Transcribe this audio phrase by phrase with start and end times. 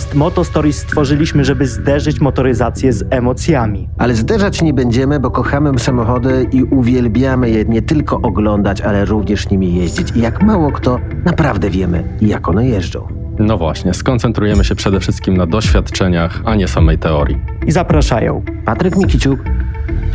[0.00, 3.88] Podcast Moto Stories stworzyliśmy, żeby zderzyć motoryzację z emocjami.
[3.98, 9.50] Ale zderzać nie będziemy, bo kochamy samochody i uwielbiamy je nie tylko oglądać, ale również
[9.50, 10.12] nimi jeździć.
[10.16, 13.08] I jak mało kto, naprawdę wiemy, jak one jeżdżą.
[13.38, 17.38] No właśnie, skoncentrujemy się przede wszystkim na doświadczeniach, a nie samej teorii.
[17.66, 19.40] I zapraszają Patryk Mikiciuk,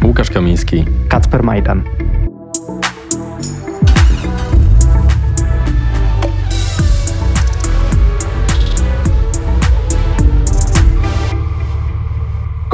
[0.04, 1.84] Łukasz Kamiński, Kacper Majdan.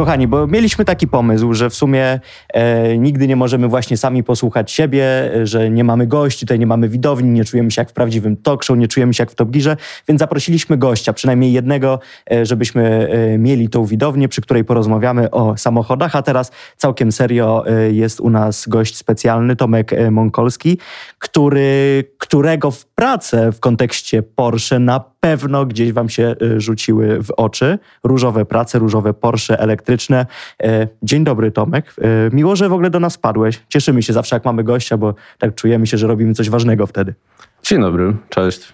[0.01, 2.19] Kochani, bo mieliśmy taki pomysł, że w sumie
[2.53, 6.89] e, nigdy nie możemy właśnie sami posłuchać siebie, że nie mamy gości, tutaj nie mamy
[6.89, 9.51] widowni, nie czujemy się jak w prawdziwym talk show, nie czujemy się jak w Top
[9.51, 9.77] Gearze,
[10.07, 11.99] więc zaprosiliśmy gościa, przynajmniej jednego,
[12.31, 17.63] e, żebyśmy e, mieli tą widownię, przy której porozmawiamy o samochodach, a teraz całkiem serio
[17.67, 20.77] e, jest u nas gość specjalny, Tomek e, Mąkolski,
[21.19, 27.31] który, którego w pracę w kontekście Porsche na pewno gdzieś wam się e, rzuciły w
[27.31, 27.79] oczy.
[28.03, 30.25] Różowe prace, różowe Porsche elektryczne.
[30.63, 31.93] E, Dzień dobry, Tomek.
[32.01, 33.61] E, Miło, że w ogóle do nas padłeś.
[33.69, 37.13] Cieszymy się zawsze, jak mamy gościa, bo tak czujemy się, że robimy coś ważnego wtedy.
[37.63, 38.73] Dzień dobry, cześć.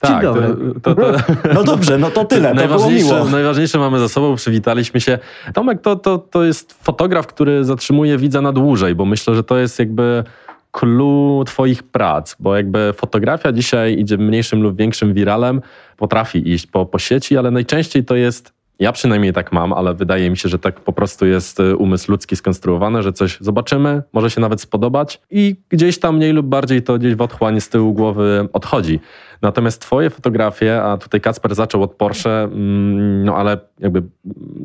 [0.00, 0.22] Tak.
[0.22, 0.34] To,
[0.82, 1.12] to, to,
[1.54, 5.18] No dobrze, no to tyle, najważniejsze, najważniejsze mamy za sobą, przywitaliśmy się.
[5.54, 9.58] Tomek to, to, to jest fotograf, który zatrzymuje widza na dłużej, bo myślę, że to
[9.58, 10.24] jest jakby
[10.70, 15.60] clue twoich prac, bo jakby fotografia dzisiaj idzie mniejszym lub większym wiralem,
[15.96, 20.30] potrafi iść po, po sieci, ale najczęściej to jest ja przynajmniej tak mam, ale wydaje
[20.30, 24.30] mi się, że tak po prostu jest y, umysł ludzki skonstruowany, że coś zobaczymy, może
[24.30, 27.94] się nawet spodobać i gdzieś tam mniej lub bardziej to gdzieś w otchłani z tyłu
[27.94, 29.00] głowy odchodzi.
[29.42, 34.08] Natomiast twoje fotografie, a tutaj Kacper zaczął od Porsche, mm, no ale jakby mm,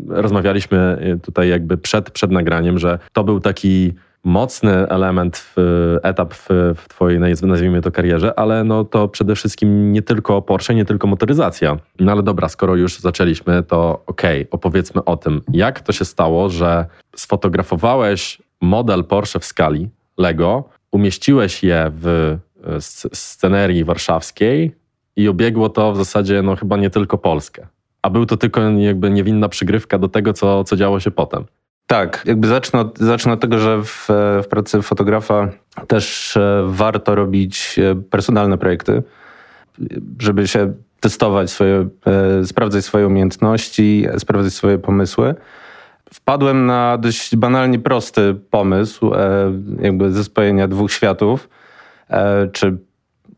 [0.10, 3.94] rozmawialiśmy y, tutaj jakby przed, przed nagraniem, że to był taki
[4.26, 5.56] mocny element, w,
[6.04, 10.42] etap w, w twojej, naz- nazwijmy to, karierze, ale no to przede wszystkim nie tylko
[10.42, 11.78] Porsche, nie tylko motoryzacja.
[12.00, 16.50] No ale dobra, skoro już zaczęliśmy, to okej, opowiedzmy o tym, jak to się stało,
[16.50, 24.76] że sfotografowałeś model Porsche w skali Lego, umieściłeś je w e, sc- scenerii warszawskiej
[25.16, 27.68] i obiegło to w zasadzie no chyba nie tylko Polskę.
[28.02, 31.46] A był to tylko jakby niewinna przygrywka do tego, co, co działo się potem.
[31.88, 34.08] Tak, jakby zacznę od, zacznę od tego, że w,
[34.44, 35.50] w pracy fotografa
[35.88, 39.04] też e, warto robić e, personalne projekty,
[40.20, 41.88] żeby się testować swoje,
[42.42, 45.36] e, sprawdzać swoje umiejętności, sprawdzać swoje pomysły.
[46.14, 49.12] Wpadłem na dość banalnie prosty pomysł,
[49.82, 51.50] jakby zespojenia dwóch światów,
[52.52, 52.78] czy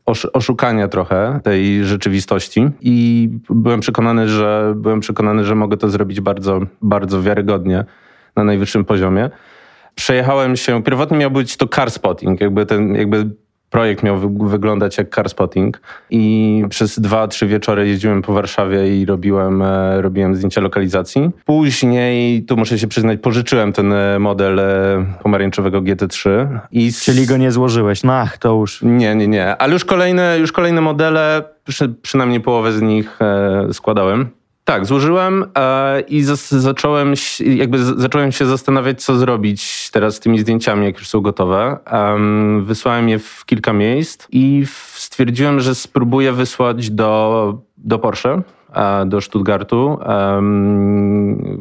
[0.06, 6.22] osz- oszukania trochę tej rzeczywistości i byłem przekonany, że byłem przekonany, że mogę to zrobić
[6.22, 7.86] bardzo, bardzo wiarygodnie
[8.38, 9.30] na najwyższym poziomie.
[9.96, 13.30] Przejechałem się, pierwotnie miał być to car spotting, jakby ten, jakby
[13.70, 18.98] projekt miał wy- wyglądać jak car spotting i przez dwa, trzy wieczory jeździłem po Warszawie
[19.02, 21.30] i robiłem, e, robiłem zdjęcia lokalizacji.
[21.46, 27.04] Później, tu muszę się przyznać, pożyczyłem ten e, model e, pomarańczowego GT3 i z...
[27.04, 28.04] Czyli go nie złożyłeś.
[28.04, 28.82] No ach, to już...
[28.82, 29.58] Nie, nie, nie.
[29.58, 33.20] Ale już kolejne, już kolejne modele, przy, przynajmniej połowę z nich
[33.72, 34.37] składałem.
[34.68, 40.20] Tak, złożyłem e, i zas, zacząłem, jakby z, zacząłem się zastanawiać, co zrobić teraz z
[40.20, 41.78] tymi zdjęciami, jak już są gotowe.
[41.86, 44.64] Em, wysłałem je w kilka miejsc i
[44.94, 48.42] stwierdziłem, że spróbuję wysłać do, do Porsche,
[48.74, 50.00] e, do Stuttgartu.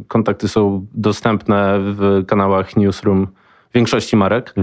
[0.09, 3.27] Kontakty są dostępne w kanałach Newsroom
[3.75, 4.55] większości marek.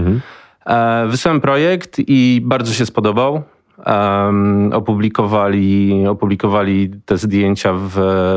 [0.66, 3.42] E, Wysłałem projekt i bardzo się spodobał.
[3.86, 7.90] Em, opublikowali, opublikowali te zdjęcia w,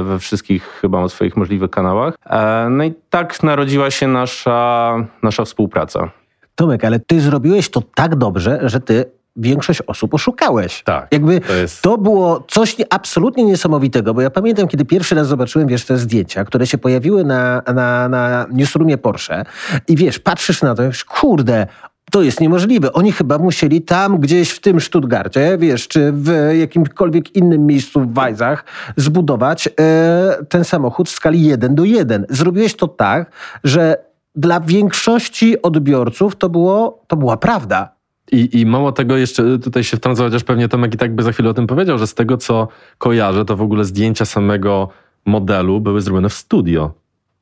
[0.07, 2.13] we wszystkich chyba swoich możliwych kanałach.
[2.29, 6.09] E, no i tak narodziła się nasza, nasza współpraca.
[6.55, 9.05] Tomek, ale ty zrobiłeś to tak dobrze, że ty
[9.39, 10.83] większość osób oszukałeś.
[10.83, 15.15] Tak, Jakby to jest- to było coś nie, absolutnie niesamowitego, bo ja pamiętam, kiedy pierwszy
[15.15, 19.45] raz zobaczyłem, wiesz, te zdjęcia, które się pojawiły na, na, na newsroomie Porsche
[19.87, 21.67] i wiesz, patrzysz na to, już, kurde,
[22.12, 22.94] to jest niemożliwe.
[22.94, 28.13] Oni chyba musieli tam gdzieś w tym Stuttgarcie, wiesz, czy w jakimkolwiek innym miejscu w
[28.13, 28.65] Wajzach
[28.95, 32.25] zbudować e, ten samochód w skali 1 do 1.
[32.30, 33.31] Zrobiłeś to tak,
[33.63, 33.98] że
[34.36, 37.98] dla większości odbiorców to, było, to była prawda.
[38.31, 41.31] I, I mało tego, jeszcze tutaj się wtrącę, chociaż pewnie Tomek i tak by za
[41.31, 42.68] chwilę o tym powiedział, że z tego co
[42.98, 44.89] kojarzę, to w ogóle zdjęcia samego
[45.25, 46.94] modelu były zrobione w studio,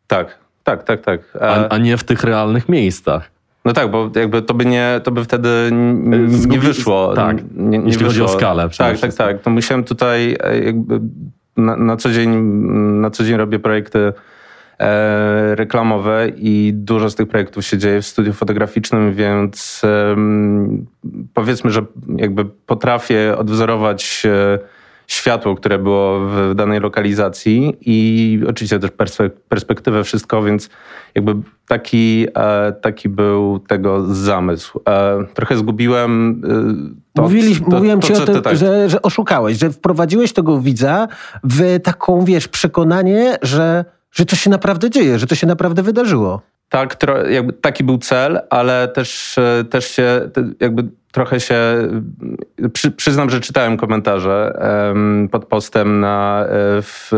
[0.08, 1.22] Tak, tak, tak, tak.
[1.42, 3.35] A, a nie w tych realnych miejscach.
[3.66, 7.14] No tak, bo jakby to by, nie, to by wtedy n- nie Zgubi- wyszło.
[7.16, 8.36] tak, nie, nie jeśli chodzi wyszło.
[8.36, 9.42] o skalę Tak, tak, tak.
[9.42, 11.00] To musiałem tutaj e, jakby
[11.58, 12.30] na, na, co, dzień,
[13.02, 14.14] na co dzień robię projekty
[14.80, 20.86] e, reklamowe i dużo z tych projektów się dzieje w studiu fotograficznym, więc em,
[21.34, 21.86] powiedzmy, że
[22.18, 24.60] jakby potrafię odwzorować e,
[25.08, 28.92] światło, które było w danej lokalizacji i oczywiście też
[29.50, 30.70] perspektywę, wszystko, więc
[31.16, 31.36] jakby
[31.68, 34.82] taki, e, taki był tego zamysł.
[34.90, 36.42] E, trochę zgubiłem
[37.14, 38.58] to, Mówili, to, Mówiłem to, ci o tym, tak.
[38.58, 41.08] że, że oszukałeś, że wprowadziłeś tego widza
[41.44, 46.42] w taką, wiesz, przekonanie, że, że to się naprawdę dzieje, że to się naprawdę wydarzyło.
[46.70, 50.30] Tak, tro, jakby taki był cel, ale też, e, też się
[50.60, 50.84] jakby
[51.16, 51.56] trochę się.
[52.74, 56.48] Przy, przyznam, że czytałem komentarze um, pod postem na, e,
[56.82, 57.10] w,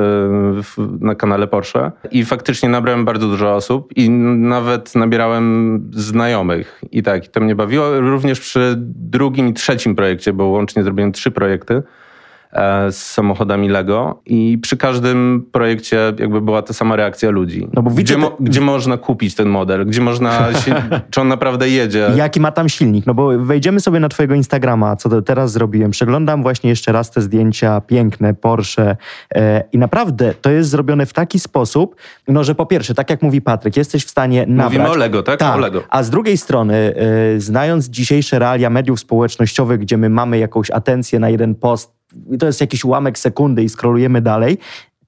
[0.63, 6.81] w, na kanale Porsche i faktycznie nabrałem bardzo dużo osób i nawet nabierałem znajomych.
[6.91, 7.99] I tak, i to mnie bawiło.
[7.99, 11.83] Również przy drugim i trzecim projekcie, bo łącznie zrobiłem trzy projekty.
[12.53, 17.67] E, z samochodami Lego i przy każdym projekcie jakby była ta sama reakcja ludzi.
[17.73, 19.85] No bo widzę, gdzie, mo gdzie można kupić ten model?
[19.85, 20.75] Gdzie można się,
[21.11, 22.11] czy on naprawdę jedzie?
[22.15, 23.05] Jaki ma tam silnik?
[23.05, 25.91] No bo wejdziemy sobie na twojego Instagrama, co teraz zrobiłem.
[25.91, 28.95] Przeglądam właśnie jeszcze raz te zdjęcia piękne, Porsche
[29.35, 31.95] e, i naprawdę to jest zrobione w taki sposób,
[32.27, 34.65] no że po pierwsze, tak jak mówi Patryk, jesteś w stanie nabrać...
[34.65, 35.39] Mówimy o Lego, tak?
[35.39, 35.83] tak o Lego.
[35.89, 41.19] A z drugiej strony, e, znając dzisiejsze realia mediów społecznościowych, gdzie my mamy jakąś atencję
[41.19, 41.96] na jeden post,
[42.39, 44.57] to jest jakiś ułamek sekundy i skrolujemy dalej,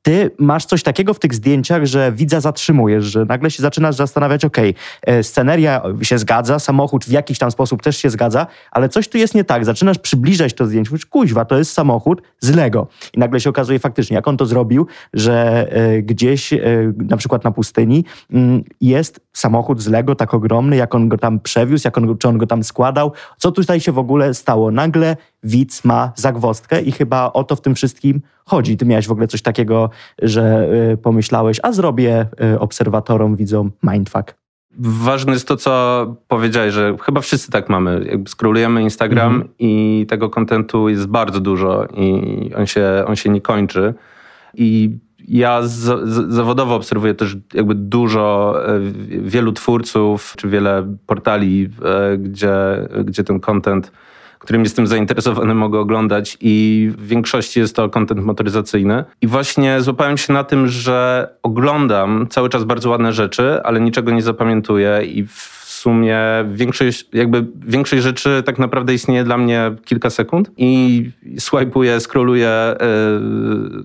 [0.01, 4.45] ty masz coś takiego w tych zdjęciach, że widza zatrzymujesz, że nagle się zaczynasz zastanawiać,
[4.45, 4.57] ok,
[5.01, 9.17] e, sceneria się zgadza, samochód w jakiś tam sposób też się zgadza, ale coś tu
[9.17, 9.65] jest nie tak.
[9.65, 12.87] Zaczynasz przybliżać to zdjęcie, mówisz, kuźwa, to jest samochód z Lego.
[13.13, 16.59] I nagle się okazuje faktycznie, jak on to zrobił, że e, gdzieś, e,
[16.97, 21.39] na przykład na pustyni, mm, jest samochód z Lego tak ogromny, jak on go tam
[21.39, 23.11] przewiózł, jak on, czy on go tam składał.
[23.37, 24.71] Co tutaj się w ogóle stało?
[24.71, 28.77] Nagle widz ma zagwostkę i chyba o to w tym wszystkim chodzi.
[28.77, 29.89] Ty miałeś w ogóle coś takiego,
[30.21, 34.33] że y, pomyślałeś, a zrobię y, obserwatorom, widzom mindfuck.
[34.81, 38.05] Ważne jest to, co powiedziałeś, że chyba wszyscy tak mamy.
[38.09, 39.53] Jakby skrolujemy Instagram mhm.
[39.59, 43.93] i tego kontentu jest bardzo dużo i on się, on się nie kończy.
[44.53, 44.97] I
[45.27, 45.69] ja z,
[46.09, 48.79] z, zawodowo obserwuję też jakby dużo, e,
[49.21, 51.69] wielu twórców, czy wiele portali,
[52.17, 52.53] gdzie,
[53.05, 53.91] gdzie ten content
[54.49, 59.03] którym jestem zainteresowany, mogę oglądać i w większości jest to kontent motoryzacyjny.
[59.21, 64.11] I właśnie złapałem się na tym, że oglądam cały czas bardzo ładne rzeczy, ale niczego
[64.11, 66.19] nie zapamiętuję i w sumie
[66.51, 72.75] większość, jakby większość rzeczy tak naprawdę istnieje dla mnie kilka sekund i swajpuję, scrolluję,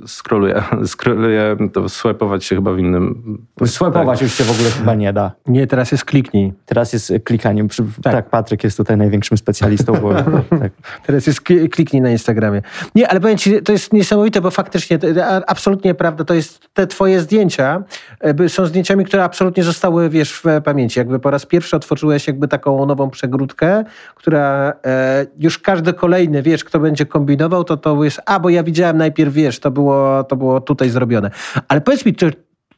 [0.00, 0.62] yy, scrolluję,
[0.92, 3.38] scrolluję, to swipeować się chyba w innym...
[3.66, 4.22] Swipeować tak.
[4.22, 5.32] już się w ogóle chyba nie da.
[5.46, 6.52] Nie, teraz jest kliknij.
[6.66, 7.64] Teraz jest klikanie.
[8.02, 9.92] Tak, tak Patryk jest tutaj największym specjalistą.
[9.92, 10.14] Bo,
[10.60, 10.72] tak.
[11.06, 12.62] Teraz jest kliknij na Instagramie.
[12.94, 14.98] Nie, ale powiem ci, to jest niesamowite, bo faktycznie,
[15.46, 17.82] absolutnie prawda, to jest te twoje zdjęcia,
[18.20, 20.98] e, są zdjęciami, które absolutnie zostały, wiesz, w pamięci.
[20.98, 23.84] Jakby po raz pierwszy otworzyłeś jakby taką nową przegródkę,
[24.14, 28.62] która e, już każdy kolejny, wiesz, kto będzie kombinował, to to jest, a bo ja
[28.62, 31.30] widziałem najpierw, wiesz, to było, to było tutaj zrobione.
[31.68, 32.26] Ale powiedz mi, to,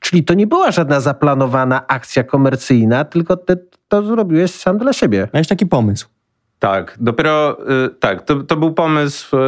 [0.01, 3.57] czyli to nie była żadna zaplanowana akcja komercyjna, tylko ty
[3.89, 5.29] to zrobiłeś sam dla siebie.
[5.35, 6.09] Miałeś taki pomysł.
[6.59, 9.41] Tak, dopiero y, tak, to, to był pomysł y,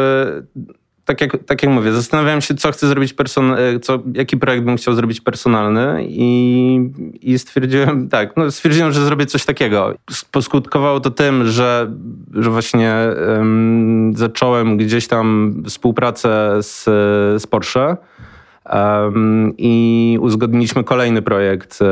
[1.08, 4.76] tak jak, tak jak mówię, zastanawiałem się, co chcę zrobić, e, co, jaki projekt bym
[4.76, 6.90] chciał zrobić personalny i,
[7.20, 9.94] i stwierdziłem, tak, no stwierdziłem, że zrobię coś takiego.
[10.30, 11.92] Poskutkowało to tym, że,
[12.34, 12.94] że właśnie
[13.28, 16.84] um, zacząłem gdzieś tam współpracę z,
[17.42, 17.96] z Porsche
[18.72, 21.84] um, i uzgodniliśmy kolejny projekt e,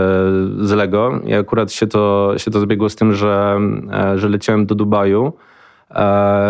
[0.66, 3.61] z Lego i akurat się to, się to zbiegło z tym, że,
[3.92, 5.32] e, że leciałem do Dubaju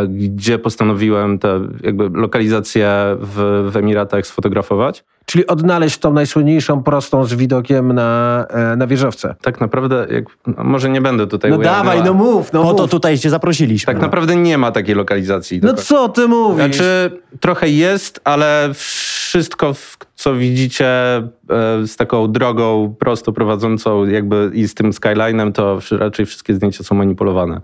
[0.09, 5.05] gdzie postanowiłem tę jakby lokalizację w, w Emiratach sfotografować.
[5.27, 9.35] Czyli odnaleźć tą najsłynniejszą prostą z widokiem na, e, na wieżowce.
[9.43, 12.77] Tak naprawdę, jak, no może nie będę tutaj No dawaj, no mów, no Po mów.
[12.77, 13.87] to tutaj cię zaprosiliśmy.
[13.87, 14.03] Tak no.
[14.03, 15.61] naprawdę nie ma takiej lokalizacji.
[15.63, 16.57] No co ty mówisz?
[16.77, 17.11] Znaczy,
[17.41, 19.75] trochę jest, ale wszystko,
[20.15, 21.27] co widzicie e,
[21.87, 26.95] z taką drogą prosto prowadzącą jakby i z tym skylinem, to raczej wszystkie zdjęcia są
[26.95, 27.61] manipulowane.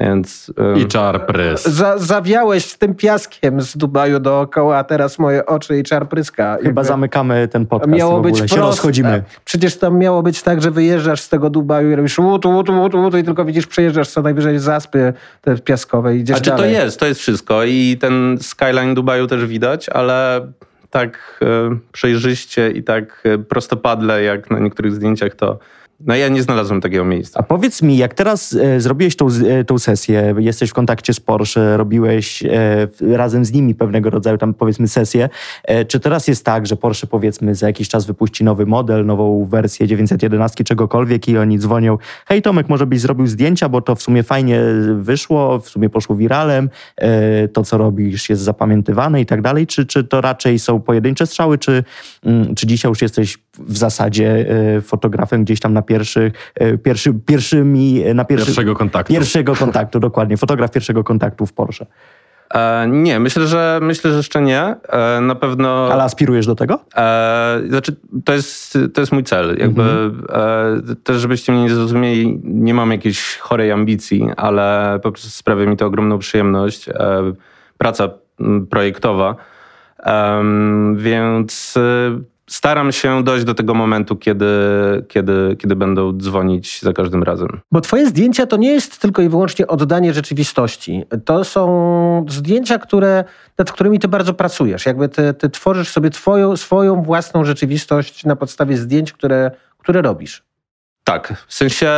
[0.00, 1.62] Więc, um, I czar prys.
[1.62, 6.56] Za, zawiałeś z tym piaskiem z Dubaju dookoła, a teraz moje oczy i czar pryska.
[6.56, 8.56] Chyba Jakby zamykamy ten podcast miało być proste.
[8.56, 9.22] się rozchodzimy.
[9.44, 13.02] Przecież tam miało być tak, że wyjeżdżasz z tego Dubaju i robisz łutu, łutu, łutu,
[13.02, 16.74] łutu i tylko widzisz, przejeżdżasz co najwyżej zaspy te piaskowe i idziesz A czy dalej.
[16.74, 20.46] to jest, to jest wszystko i ten skyline Dubaju też widać, ale
[20.90, 25.58] tak e, przejrzyście i tak e, prostopadle jak na niektórych zdjęciach to
[26.00, 27.40] No ja nie znalazłem takiego miejsca.
[27.40, 31.20] A powiedz mi, jak teraz e, zrobiłeś tą, e, tą sesję, jesteś w kontakcie z
[31.20, 35.28] Porsche, robiłeś e, razem z nimi pewnego rodzaju tam powiedzmy sesję,
[35.64, 39.44] e, czy teraz jest tak, że Porsche powiedzmy za jakiś czas wypuści nowy model, nową
[39.44, 44.02] wersję 911, czegokolwiek i oni dzwonią, hej Tomek, może byś zrobił zdjęcia, bo to w
[44.02, 44.60] sumie fajnie
[45.00, 49.86] wyszło, w sumie poszło wiralem, e, to co robisz jest zapamiętywane i tak dalej, czy,
[49.86, 51.84] czy to raczej są pojedyncze strzały, czy,
[52.24, 54.46] mm, czy dzisiaj już jesteś w zasadzie
[54.76, 59.12] e, fotografem gdzieś tam na pierwszych, e, pierwszy, pierwszymi, na pierwszy, Pierwszego kontaktu.
[59.12, 60.36] Pierwszego kontaktu, dokładnie.
[60.36, 61.86] Fotograf pierwszego kontaktu w Porsche.
[62.54, 64.60] E, nie, myślę, że myślę, że jeszcze nie.
[64.88, 65.88] E, na pewno.
[65.92, 66.80] Ale aspirujesz do tego?
[66.96, 69.56] E, znaczy, to jest, to jest mój cel.
[69.58, 75.30] Jakby, e, też, żebyście mnie nie zrozumieli, nie mam jakiejś chorej ambicji, ale po prostu
[75.30, 76.88] sprawia mi to ogromną przyjemność.
[76.88, 76.92] E,
[77.78, 78.08] praca
[78.70, 79.36] projektowa.
[80.94, 84.46] Więc e, staram się dojść do tego momentu, kiedy,
[85.08, 87.60] kiedy, kiedy będą dzwonić za każdym razem.
[87.72, 91.04] Bo twoje zdjęcia to nie jest tylko i wyłącznie oddanie rzeczywistości.
[91.24, 93.24] To są zdjęcia, które,
[93.58, 94.86] nad którymi ty bardzo pracujesz.
[94.86, 100.42] Jakby ty, ty tworzysz sobie twoją, swoją własną rzeczywistość na podstawie zdjęć, które, które robisz.
[101.04, 101.88] Tak, w sensie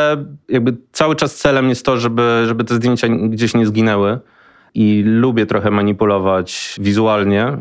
[0.49, 4.19] jakby cały czas celem jest to, żeby, żeby te zdjęcia gdzieś nie zginęły.
[4.75, 7.59] I lubię trochę manipulować wizualnie,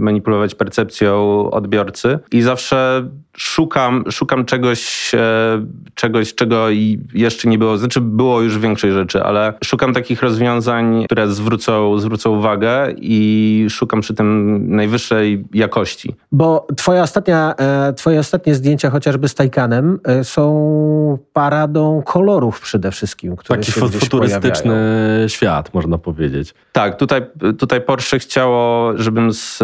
[0.00, 2.18] manipulować percepcją odbiorcy.
[2.32, 7.78] I zawsze szukam, szukam czegoś, e, czegoś, czego i jeszcze nie było.
[7.78, 14.00] Znaczy, było już większej rzeczy, ale szukam takich rozwiązań, które zwrócą, zwrócą uwagę i szukam
[14.00, 16.14] przy tym najwyższej jakości.
[16.32, 22.90] Bo twoja ostatnia, e, twoje ostatnie zdjęcia, chociażby z Taycanem, e, są paradą kolorów przede
[22.90, 25.28] wszystkim, które Taki się futurystyczny pojawiają.
[25.28, 26.54] świat, można powiedzieć.
[26.72, 27.22] Tak, tutaj,
[27.58, 29.62] tutaj Porsche chciało, żebym, z,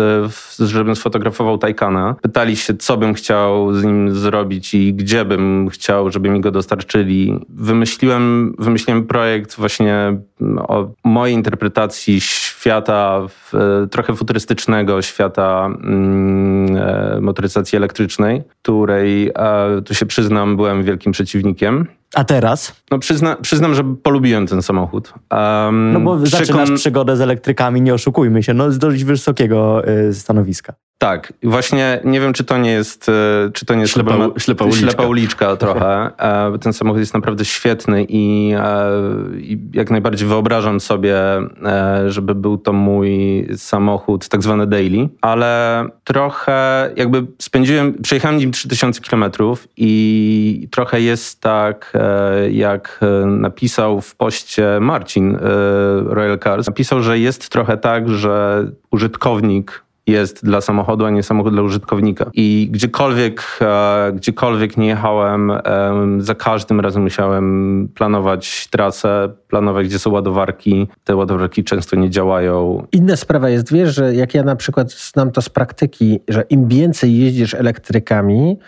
[0.59, 2.17] żebym sfotografował Taycana.
[2.23, 6.51] Pytali się, co bym chciał z nim zrobić i gdzie bym chciał, żeby mi go
[6.51, 7.41] dostarczyli.
[7.49, 10.19] Wymyśliłem, wymyśliłem projekt właśnie
[10.69, 13.53] o mojej interpretacji świata w,
[13.91, 21.87] trochę futurystycznego, świata mm, e, motoryzacji elektrycznej, której, e, tu się przyznam, byłem wielkim przeciwnikiem.
[22.15, 22.83] A teraz?
[22.91, 25.15] No przyzna, przyznam, że polubiłem ten samochód.
[25.33, 30.15] Um, No bo zaczynasz przygodę z elektrykami, nie oszukujmy się, no z dość wysokiego y,
[30.15, 30.75] stanowiska.
[31.01, 33.13] Tak, właśnie nie wiem, czy to nie jest, e,
[33.53, 34.81] czy to nie jest Ślepa ślepa uliczka.
[34.87, 36.11] ślepa uliczka trochę.
[36.19, 38.91] E, Ten samochód jest naprawdę świetny i, e,
[39.39, 41.17] i jak najbardziej wyobrażam sobie,
[42.07, 49.01] żeby był to mój samochód, tak zwany daily, ale trochę jakby spędziłem, przejechałem nim 3000
[49.01, 51.93] kilometrów i trochę jest tak,
[52.51, 55.39] jak napisał w poście Marcin
[56.07, 56.67] Royal Cars.
[56.67, 62.31] Napisał, że jest trochę tak, że użytkownik jest dla samochodu, a nie samochód dla użytkownika.
[62.35, 69.99] I gdziekolwiek, e, gdziekolwiek nie jechałem, em, za każdym razem musiałem planować trasę, planować, gdzie
[69.99, 70.89] są ładowarki.
[71.05, 72.87] Te ładowarki często nie działają.
[72.93, 76.69] Inna sprawa jest, wiesz, że jak ja na przykład znam to z praktyki, że im
[76.69, 78.59] więcej jeździsz elektrykami,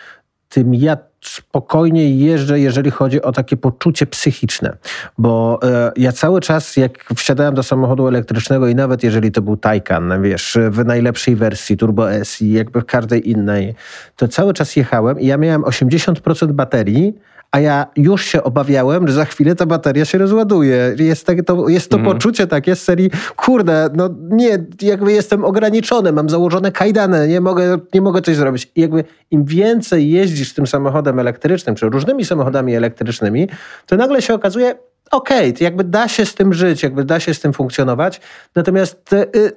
[0.49, 4.77] tym ja spokojniej jeżdżę, jeżeli chodzi o takie poczucie psychiczne.
[5.17, 9.57] Bo e, ja cały czas, jak wsiadałem do samochodu elektrycznego i nawet jeżeli to był
[9.57, 13.75] Taycan, wiesz, w najlepszej wersji Turbo S i jakby w każdej innej,
[14.15, 17.13] to cały czas jechałem i ja miałem 80% baterii,
[17.51, 20.95] a ja już się obawiałem, że za chwilę ta bateria się rozładuje.
[20.97, 26.11] Jest, tak, to, jest to poczucie takie z serii, kurde, no nie, jakby jestem ograniczony,
[26.11, 28.71] mam założone kajdany, nie mogę, nie mogę coś zrobić.
[28.75, 33.49] I jakby im więcej jeździsz tym samochodem elektrycznym, czy różnymi samochodami elektrycznymi,
[33.85, 34.75] to nagle się okazuje,
[35.11, 38.21] okej, to jakby da się z tym żyć, jakby da się z tym funkcjonować,
[38.55, 39.51] natomiast y,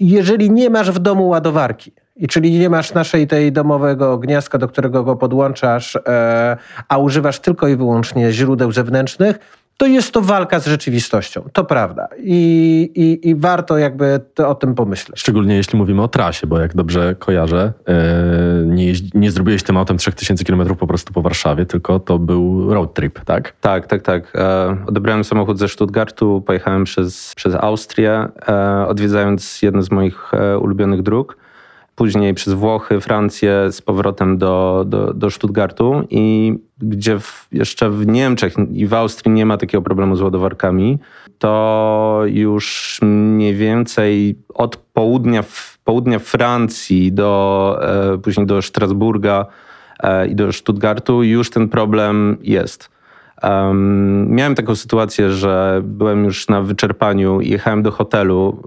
[0.00, 4.68] jeżeli nie masz w domu ładowarki, i czyli nie masz naszej tej domowego gniazdka, do
[4.68, 6.56] którego go podłączasz, e,
[6.88, 9.38] a używasz tylko i wyłącznie źródeł zewnętrznych,
[9.78, 11.48] to jest to walka z rzeczywistością.
[11.52, 12.08] To prawda.
[12.18, 15.20] I, i, i warto jakby to, o tym pomyśleć.
[15.20, 19.76] Szczególnie jeśli mówimy o trasie, bo jak dobrze kojarzę, e, nie, jeździ, nie zrobiłeś tym
[19.76, 23.52] autem 3000 km po prostu po Warszawie, tylko to był road trip, tak?
[23.60, 24.32] Tak, tak, tak.
[24.34, 30.58] E, odebrałem samochód ze Stuttgartu, pojechałem przez, przez Austrię, e, odwiedzając jedno z moich e,
[30.58, 31.36] ulubionych dróg.
[31.98, 38.06] Później przez Włochy, Francję, z powrotem do, do, do Stuttgartu i gdzie w, jeszcze w
[38.06, 40.98] Niemczech i w Austrii nie ma takiego problemu z ładowarkami,
[41.38, 45.44] to już mniej więcej od południa,
[45.84, 47.78] południa Francji do,
[48.14, 49.46] e, później do Strasburga
[50.00, 52.90] e, i do Stuttgartu już ten problem jest.
[53.42, 58.62] Um, miałem taką sytuację, że byłem już na wyczerpaniu i jechałem do hotelu.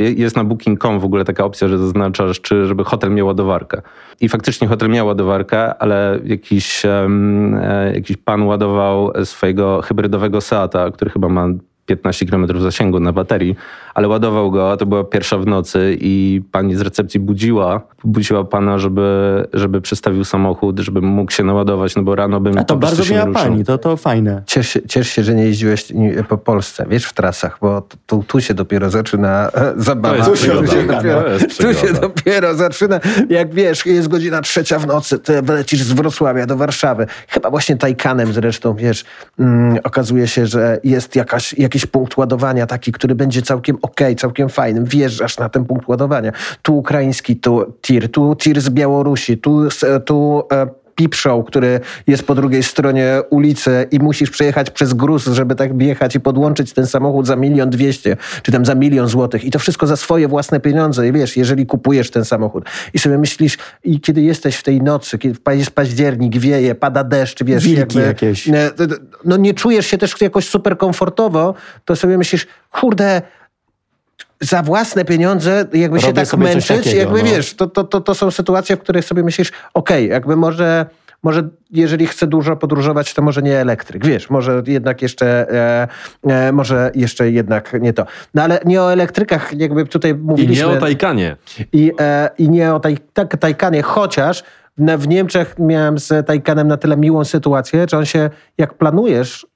[0.00, 3.82] Y, jest na booking.com w ogóle taka opcja, że zaznaczasz, czy żeby hotel miał ładowarkę.
[4.20, 7.60] I faktycznie hotel miał ładowarkę, ale jakiś, um,
[7.94, 11.48] jakiś pan ładował swojego hybrydowego Seata, który chyba ma
[11.86, 13.56] 15 km zasięgu na baterii,
[13.94, 18.44] ale ładował go, a to była pierwsza w nocy i pani z recepcji budziła, budziła
[18.44, 19.02] pana, żeby,
[19.52, 23.18] żeby przestawił samochód, żeby mógł się naładować, no bo rano bym A to bardzo się
[23.18, 23.32] ruszył.
[23.32, 24.42] pani, to, to fajne.
[24.46, 25.92] Ciesz się, ciesz się, że nie jeździłeś
[26.28, 30.24] po Polsce, wiesz, w trasach, bo tu, tu się dopiero zaczyna e, zabawa.
[30.24, 30.94] Tu się przygoda.
[30.96, 31.22] dopiero,
[31.58, 36.46] tu się dopiero zaczyna, jak wiesz, jest godzina trzecia w nocy, ty lecisz z Wrocławia
[36.46, 37.06] do Warszawy.
[37.28, 39.04] Chyba właśnie Tajkanem zresztą, wiesz,
[39.38, 44.48] mm, okazuje się, że jest jakaś, jakiś punkt ładowania taki, który będzie całkiem okej, całkiem
[44.48, 44.84] fajnym.
[44.84, 46.32] Wjeżdżasz na ten punkt ładowania.
[46.62, 49.68] Tu ukraiński tu tir, tu tir z Białorusi, tu,
[50.04, 55.24] tu e, Peep Show, który jest po drugiej stronie ulicy i musisz przejechać przez gruz,
[55.26, 59.44] żeby tak wjechać i podłączyć ten samochód za milion dwieście, czy tam za milion złotych.
[59.44, 61.08] I to wszystko za swoje własne pieniądze.
[61.08, 65.18] I wiesz, jeżeli kupujesz ten samochód i sobie myślisz, i kiedy jesteś w tej nocy,
[65.18, 68.48] kiedy jest październik, wieje, pada deszcz, wiesz, Wilki jakieś.
[68.78, 71.54] d- d- no nie czujesz się też jakoś super komfortowo,
[71.84, 73.22] to sobie myślisz, kurde,
[74.42, 77.28] za własne pieniądze jakby się Robię tak sobie coś męczyć, jakby no.
[77.30, 80.86] wiesz, to, to, to, to są sytuacje, w których sobie myślisz, okej, jakby może,
[81.22, 85.88] może jeżeli chcę dużo podróżować, to może nie elektryk, wiesz, może jednak jeszcze, e,
[86.26, 88.06] e, może jeszcze jednak nie to.
[88.34, 90.66] No ale nie o elektrykach, jakby tutaj I mówiliśmy.
[90.68, 91.36] nie o Tajkanie.
[91.72, 94.42] I, e, i nie o taj, tak, Tajkanie, chociaż
[94.78, 99.46] w Niemczech miałem z Tajkanem na tyle miłą sytuację, że on się, jak planujesz,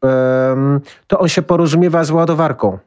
[1.06, 2.78] to on się porozumiewa z ładowarką.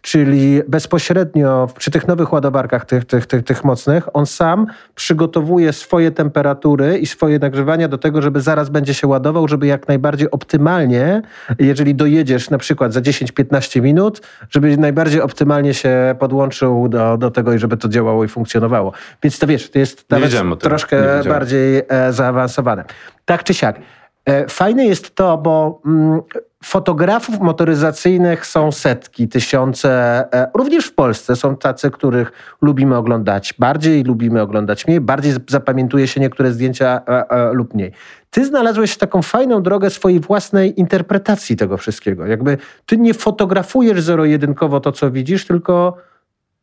[0.00, 6.10] Czyli bezpośrednio przy tych nowych ładowarkach, tych, tych, tych, tych mocnych, on sam przygotowuje swoje
[6.10, 11.22] temperatury i swoje nagrzewania do tego, żeby zaraz będzie się ładował, żeby jak najbardziej optymalnie,
[11.58, 17.52] jeżeli dojedziesz na przykład za 10-15 minut, żeby najbardziej optymalnie się podłączył do, do tego
[17.52, 18.92] i żeby to działało i funkcjonowało.
[19.22, 22.84] Więc to wiesz, to jest nawet troszkę bardziej e, zaawansowane.
[23.24, 23.80] Tak czy siak.
[24.24, 26.20] E, Fajne jest to, bo mm,
[26.64, 29.90] fotografów motoryzacyjnych są setki, tysiące.
[30.34, 32.32] E, również w Polsce są tacy, których
[32.62, 37.92] lubimy oglądać bardziej, lubimy oglądać mniej, bardziej zapamiętuje się niektóre zdjęcia e, e, lub mniej.
[38.30, 42.26] Ty znalazłeś taką fajną drogę swojej własnej interpretacji tego wszystkiego.
[42.26, 45.96] Jakby ty nie fotografujesz zero-jedynkowo to, co widzisz, tylko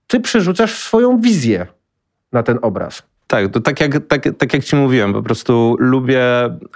[0.08, 1.68] ty przerzucasz swoją wizję
[2.32, 3.04] na ten obraz.
[3.28, 6.24] Tak, to tak jak, tak, tak jak ci mówiłem, po prostu lubię,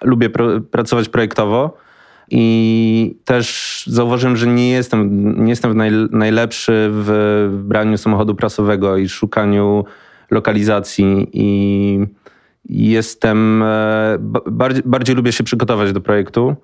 [0.04, 1.87] lubię pro, pracować projektowo
[2.32, 5.78] i też zauważyłem, że nie jestem, nie jestem
[6.12, 9.86] najlepszy w braniu samochodu prasowego i szukaniu
[10.32, 12.00] lokalizacji i
[12.70, 16.56] jestem, e, ba- bardziej, bardziej lubię się przygotować do projektu.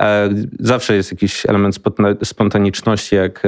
[0.00, 0.28] E,
[0.60, 1.78] Zawsze jest jakiś element
[2.24, 3.42] spontaniczności, jak,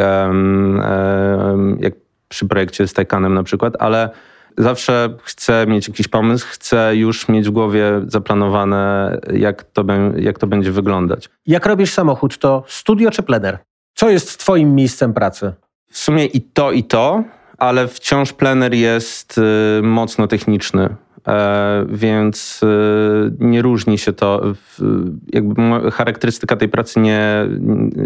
[1.81, 1.95] jak
[2.29, 4.11] przy projekcie z Taycanem na przykład, ale
[4.59, 9.85] zawsze chcę mieć jakiś pomysł, chcę już mieć w głowie zaplanowane, jak to,
[10.17, 11.29] jak to będzie wyglądać.
[11.47, 13.59] Jak robisz samochód, to studio czy plener?
[13.95, 15.53] Co jest twoim miejscem pracy?
[15.91, 17.25] W sumie i to, i to,
[17.59, 19.43] ale wciąż plener jest y,
[19.83, 20.97] mocno techniczny.
[21.29, 24.41] E, więc y, nie różni się to.
[24.55, 27.47] W, jakby charakterystyka tej pracy nie,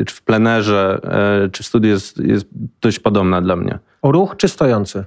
[0.07, 1.01] czy w plenerze,
[1.45, 2.47] e, czy w studiu jest, jest
[2.81, 3.79] dość podobna dla mnie.
[4.03, 5.05] Ruch czy stojący?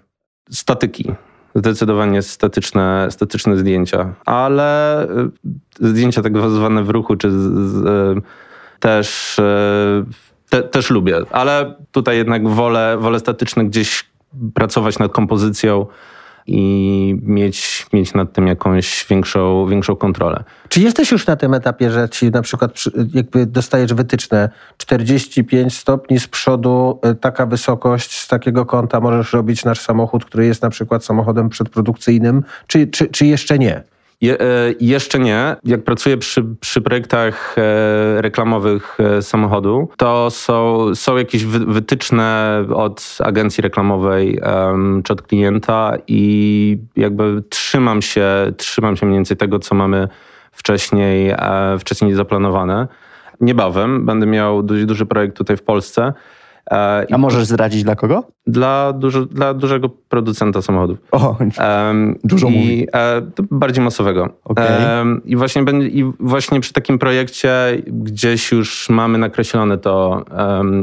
[0.50, 1.12] Statyki.
[1.58, 5.08] Zdecydowanie statyczne, statyczne zdjęcia, ale y,
[5.80, 7.86] zdjęcia tak zwane w ruchu, czy z, z,
[8.18, 8.22] y,
[8.80, 10.06] też, y,
[10.50, 14.06] te, też lubię, ale tutaj jednak wolę, wolę statyczne gdzieś
[14.54, 15.86] pracować nad kompozycją
[16.48, 20.44] i mieć, mieć nad tym jakąś większą, większą kontrolę.
[20.70, 25.78] Czy jesteś już na tym etapie, że ci na przykład przy- jakby dostajesz wytyczne 45
[25.78, 30.62] stopni z przodu, y, taka wysokość z takiego kąta możesz robić nasz samochód, który jest
[30.62, 33.84] na przykład samochodem przedprodukcyjnym, czy, czy, czy jeszcze nie?
[34.22, 35.56] Je, e, jeszcze nie.
[35.64, 42.64] Jak pracuję przy, przy projektach e, reklamowych e, samochodu, to są, są jakieś wy, wytyczne
[42.74, 44.40] od agencji reklamowej
[45.04, 48.28] czy od klienta i jakby trzymam się,
[48.58, 50.08] trzymam się mniej więcej tego, co mamy
[50.52, 51.34] wcześniej,
[51.80, 52.88] wcześniej zaplanowane.
[53.42, 56.14] Niebawem będę miał dość duży projekt tutaj w Polsce.
[56.72, 58.24] E, A możesz zdradzić dla kogo?
[58.48, 60.98] Dla, dużo, dla dużego producenta samochodów.
[61.12, 62.88] O, Em, Dużo i, mówi.
[62.94, 64.30] E, bardziej masowego.
[64.56, 67.52] Em, I, właśnie I właśnie przy takim projekcie
[67.88, 70.26] gdzieś już mamy nakreślone to,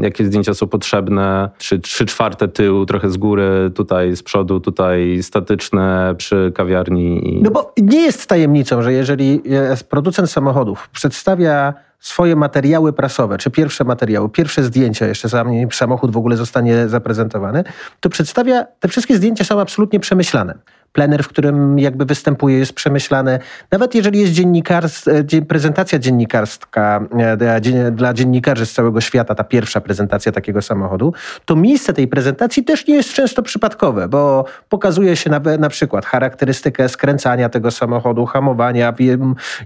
[0.00, 1.50] jakie zdjęcia są potrzebne.
[1.58, 7.34] Trzy, trzy czwarte tył, trochę z góry, tutaj z przodu, tutaj statyczne przy kawiarni.
[7.34, 7.42] I...
[7.42, 13.50] No bo nie jest tajemnicą, że jeżeli e, producent samochodów przedstawia swoje materiały prasowe, czy
[13.50, 17.64] pierwsze materiały, pierwsze zdjęcia, jeszcze zanim samochód w ogóle zostanie zaprezentowany,
[18.00, 20.54] to przedstawia, te wszystkie zdjęcia są absolutnie przemyślane
[20.94, 23.38] plener, w którym jakby występuje, jest przemyślany.
[23.70, 29.80] Nawet jeżeli jest dziennikarstw, e, prezentacja dziennikarska e, dla dziennikarzy z całego świata, ta pierwsza
[29.80, 31.12] prezentacja takiego samochodu,
[31.44, 36.06] to miejsce tej prezentacji też nie jest często przypadkowe, bo pokazuje się na, na przykład
[36.06, 38.94] charakterystykę skręcania tego samochodu, hamowania.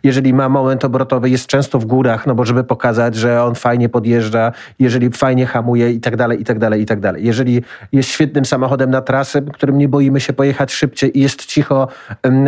[0.02, 3.88] Jeżeli ma moment obrotowy, jest często w górach, no bo żeby pokazać, że on fajnie
[3.88, 7.24] podjeżdża, jeżeli fajnie hamuje i tak dalej, i tak dalej, i tak dalej.
[7.24, 7.62] Jeżeli
[7.92, 11.88] jest świetnym samochodem na trasę, którym nie boimy się pojechać szybciej jest cicho.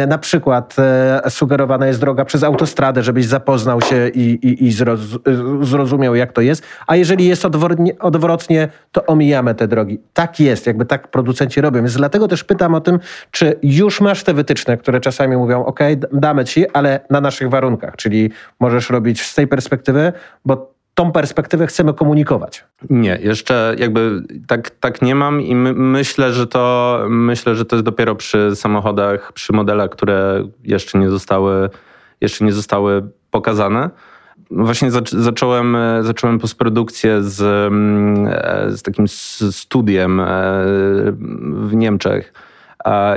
[0.06, 5.00] Na przykład e, sugerowana jest droga przez autostradę, żebyś zapoznał się i, i, i zroz,
[5.61, 6.62] zrozumiał, jak to jest.
[6.87, 10.00] A jeżeli jest odwrotnie, odwrotnie, to omijamy te drogi.
[10.12, 11.80] Tak jest, jakby tak producenci robią.
[11.80, 12.98] Więc dlatego też pytam o tym,
[13.30, 15.80] czy już masz te wytyczne, które czasami mówią, OK,
[16.12, 18.30] damy ci, ale na naszych warunkach, czyli
[18.61, 20.12] możesz robić z tej perspektywy,
[20.44, 22.64] bo tą perspektywę chcemy komunikować.
[22.90, 27.76] Nie, jeszcze jakby tak, tak nie mam i my, myślę, że to myślę, że to
[27.76, 31.70] jest dopiero przy samochodach, przy modelach, które jeszcze nie zostały,
[32.20, 33.90] jeszcze nie zostały pokazane.
[34.50, 39.08] Właśnie zacząłem, zacząłem postprodukcję z, mm, e, z takim
[39.50, 40.24] studiem e,
[41.52, 42.32] w Niemczech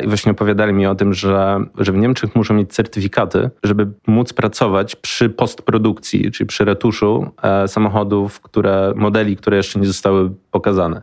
[0.04, 4.34] i właśnie opowiadali mi o tym, że, że w Niemczech muszą mieć certyfikaty, żeby móc
[4.34, 11.02] pracować przy postprodukcji, czyli przy retuszu e, samochodów, które, modeli, które jeszcze nie zostały pokazane.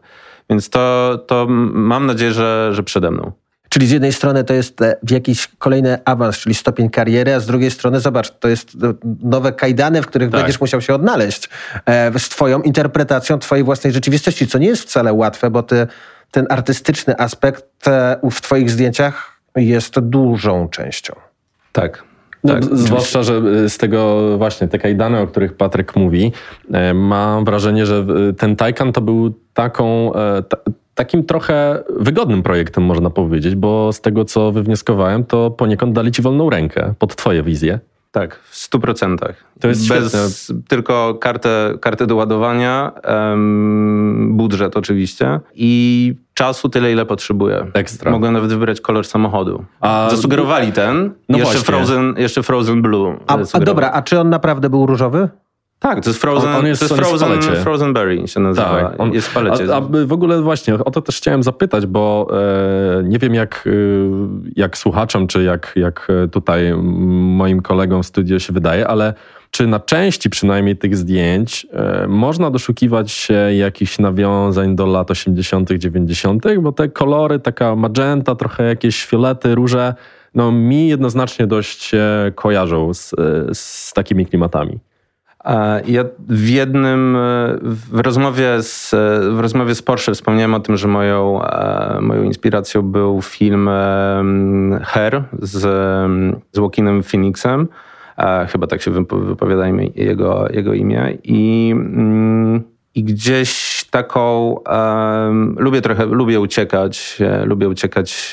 [0.50, 3.32] Więc to, to mam nadzieję, że, że przede mną.
[3.68, 7.46] Czyli z jednej strony to jest e, jakiś kolejny awans, czyli stopień kariery, a z
[7.46, 10.40] drugiej strony zobacz, to jest e, nowe kajdany, w których tak.
[10.40, 11.48] będziesz musiał się odnaleźć
[12.18, 15.86] z twoją interpretacją twojej własnej rzeczywistości, co nie jest wcale łatwe, bo ty
[16.30, 17.66] ten artystyczny aspekt
[18.30, 21.14] w Twoich zdjęciach jest dużą częścią.
[21.72, 22.10] Tak.
[22.44, 26.32] No, tak, zwłaszcza, że y, z tego właśnie te kajdany, o których Patryk mówi,
[26.72, 30.42] e, mam wrażenie, że y, ten Taycan to był taką, e,
[30.94, 36.22] takim trochę wygodnym projektem, można powiedzieć, bo z tego, co wywnioskowałem, to poniekąd dali ci
[36.22, 37.78] wolną rękę pod twoje wizje.
[38.12, 39.16] Tak, w 100%.
[39.60, 40.60] To jest Bez świetne.
[40.68, 47.66] tylko kartę, kartę do ładowania, um, budżet oczywiście i czasu tyle, ile potrzebuję.
[47.74, 48.10] Ekstra.
[48.10, 49.64] Mogłem nawet wybrać kolor samochodu.
[49.80, 53.16] A, Zasugerowali ten, no jeszcze, Frozen, jeszcze Frozen Blue.
[53.26, 55.28] A, a dobra, a czy on naprawdę był różowy?
[55.80, 58.80] Tak, to jest Frozen, on, on jest, to jest Frozen, Frozen Berry się nazywa.
[58.82, 59.74] Tak, on, jest w palecie.
[59.74, 62.26] A, a, w ogóle właśnie o to też chciałem zapytać, bo
[62.98, 63.70] e, nie wiem jak, e,
[64.56, 69.14] jak słuchaczom, czy jak, jak tutaj moim kolegom w studio się wydaje, ale
[69.50, 75.70] czy na części przynajmniej tych zdjęć e, można doszukiwać się jakichś nawiązań do lat 80.,
[75.70, 79.94] 90., bo te kolory, taka magenta, trochę jakieś fiolety, róże,
[80.34, 81.90] no mi jednoznacznie dość
[82.34, 84.78] kojarzą z, e, z takimi klimatami.
[85.86, 87.16] Ja w jednym,
[87.62, 88.90] w rozmowie z,
[89.34, 93.70] w rozmowie z Porsche wspomniałem o tym, że moją, e, moją inspiracją był film
[94.82, 95.60] Her z,
[96.52, 97.68] z Joaquinem Phoenixem.
[98.48, 101.18] Chyba tak się wypowiadajmy jego, jego imię.
[101.24, 102.62] I, mm,
[102.94, 104.56] i gdzieś taką,
[105.56, 108.32] lubię trochę, lubię uciekać, lubię uciekać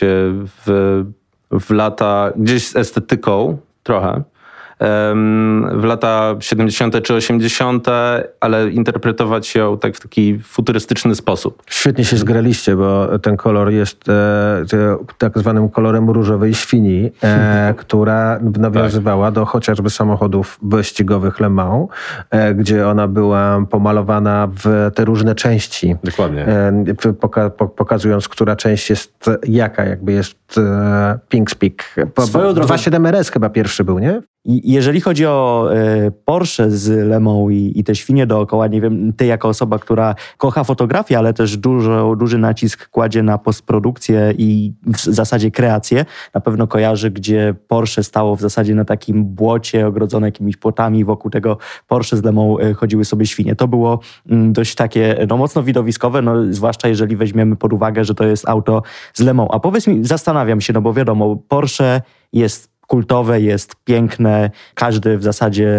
[0.65, 1.04] w,
[1.52, 4.24] w lata, gdzieś z estetyką trochę
[4.79, 7.03] w lata 70.
[7.03, 7.87] czy 80.,
[8.39, 11.63] ale interpretować ją tak w taki futurystyczny sposób.
[11.69, 14.65] Świetnie się zgraliście, bo ten kolor jest e,
[15.17, 19.33] tak zwanym kolorem różowej świni, e, która nawiązywała tak.
[19.35, 21.87] do chociażby samochodów wyścigowych Le Mans,
[22.29, 25.95] e, gdzie ona była pomalowana w te różne części.
[26.03, 26.45] Dokładnie.
[27.19, 30.37] Poka pokazując, która część jest jaka, jakby jest
[31.29, 31.95] Pink Speak.
[32.15, 34.21] 2.7 RS chyba pierwszy był, nie?
[34.47, 39.25] jeżeli chodzi o e, Porsche z Lemą i, i te świnie dookoła, nie wiem, ty
[39.25, 44.99] jako osoba, która kocha fotografię, ale też dużo, duży nacisk kładzie na postprodukcję i w
[44.99, 50.57] zasadzie kreację, na pewno kojarzy, gdzie Porsche stało w zasadzie na takim błocie ogrodzone jakimiś
[50.57, 51.57] płotami, wokół tego
[51.88, 53.55] Porsche z Lemą e, chodziły sobie świnie.
[53.55, 58.15] To było mm, dość takie, no mocno widowiskowe, no zwłaszcza jeżeli weźmiemy pod uwagę, że
[58.15, 58.83] to jest auto
[59.13, 59.47] z Lemą.
[59.51, 62.02] A powiedz mi, zastanawiam się, no bo wiadomo, Porsche
[62.34, 64.52] jest kultowe, jest piękne.
[64.73, 65.71] Każdy w zasadzie,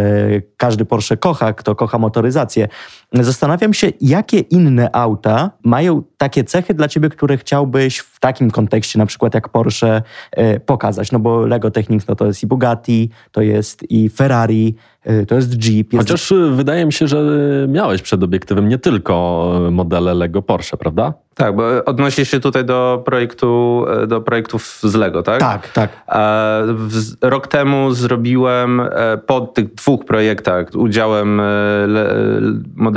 [0.56, 2.68] każdy Porsche kocha, kto kocha motoryzację.
[3.12, 8.98] Zastanawiam się, jakie inne auta mają takie cechy dla ciebie, które chciałbyś w takim kontekście,
[8.98, 11.12] na przykład jak Porsche, e, pokazać.
[11.12, 15.34] No bo Lego Technics no to jest i Bugatti, to jest i Ferrari, e, to
[15.34, 15.92] jest Jeep.
[15.92, 16.08] Jest...
[16.08, 17.22] Chociaż y, wydaje mi się, że
[17.68, 21.12] miałeś przed obiektywem nie tylko modele Lego Porsche, prawda?
[21.34, 25.40] Tak, bo odnosi się tutaj do projektu, e, do projektów z Lego, tak?
[25.40, 25.90] Tak, tak.
[26.08, 31.42] E, w- Rok temu zrobiłem e, po tych dwóch projektach udziałem e,
[31.86, 32.14] le,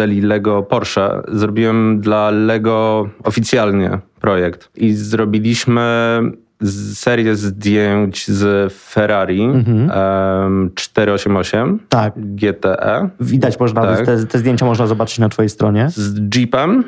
[0.01, 1.21] modeli Lego Porsche.
[1.27, 5.81] Zrobiłem dla Lego oficjalnie projekt i zrobiliśmy
[6.93, 12.13] serię zdjęć z Ferrari em, 488 Tak.
[12.17, 14.05] GTE Widać można, Tak.
[14.05, 15.87] te, te zdjęcia można zobaczyć na twojej stronie.
[15.89, 16.83] z Jeepem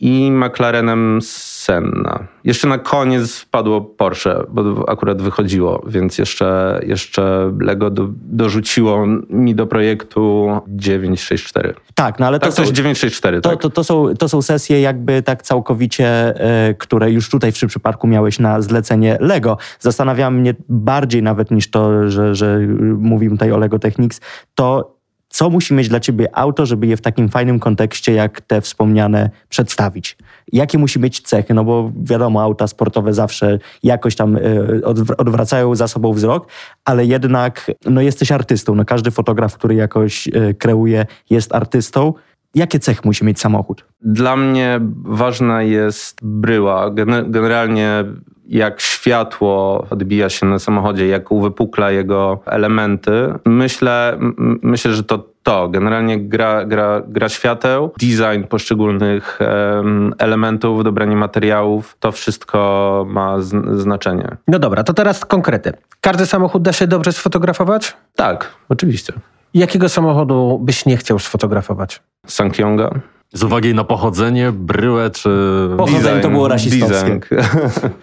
[0.00, 2.26] i McLarenem Senna.
[2.44, 9.54] Jeszcze na koniec wpadło Porsche, bo akurat wychodziło, więc jeszcze, jeszcze Lego do, dorzuciło mi
[9.54, 11.74] do projektu 964.
[11.94, 12.62] Tak, no ale Tak, to to są...
[12.62, 13.60] jest 964, To, tak?
[13.60, 17.68] to, to, są, to są sesje jakby tak całkowicie, e, które już tutaj w tym
[17.68, 19.58] przypadku miałeś na zlecenie Lego.
[19.80, 22.58] Zastanawia mnie bardziej nawet niż to, że, że
[22.98, 24.20] mówimy tutaj o Lego Technics,
[24.54, 24.97] to
[25.28, 29.30] co musi mieć dla ciebie auto, żeby je w takim fajnym kontekście jak te wspomniane
[29.48, 30.16] przedstawić?
[30.52, 31.54] Jakie musi mieć cechy?
[31.54, 34.40] No bo wiadomo, auta sportowe zawsze jakoś tam e,
[34.80, 36.48] odwr- odwracają za sobą wzrok,
[36.84, 38.74] ale jednak no jesteś artystą.
[38.74, 42.14] No każdy fotograf, który jakoś e, kreuje, jest artystą.
[42.54, 43.84] Jakie cechy musi mieć samochód?
[44.00, 46.90] Dla mnie ważna jest bryła.
[46.90, 48.04] Gen- Generalnie
[48.48, 53.34] jak światło odbija się na samochodzie, jak uwypukla jego elementy.
[53.44, 54.18] Myślę,
[54.62, 55.68] myślę że to to.
[55.68, 63.80] Generalnie gra, gra, gra świateł, design poszczególnych em, elementów, dobranie materiałów, to wszystko ma z-
[63.80, 64.36] znaczenie.
[64.48, 65.72] No dobra, to teraz konkrety.
[66.00, 67.96] Każdy samochód da się dobrze sfotografować?
[68.16, 69.12] Tak, oczywiście.
[69.54, 72.02] Jakiego samochodu byś nie chciał sfotografować?
[72.26, 72.90] Sankyonga.
[73.32, 75.28] Z uwagi na pochodzenie, bryłę czy...
[75.76, 77.20] Pochodzenie to było rasistowskie.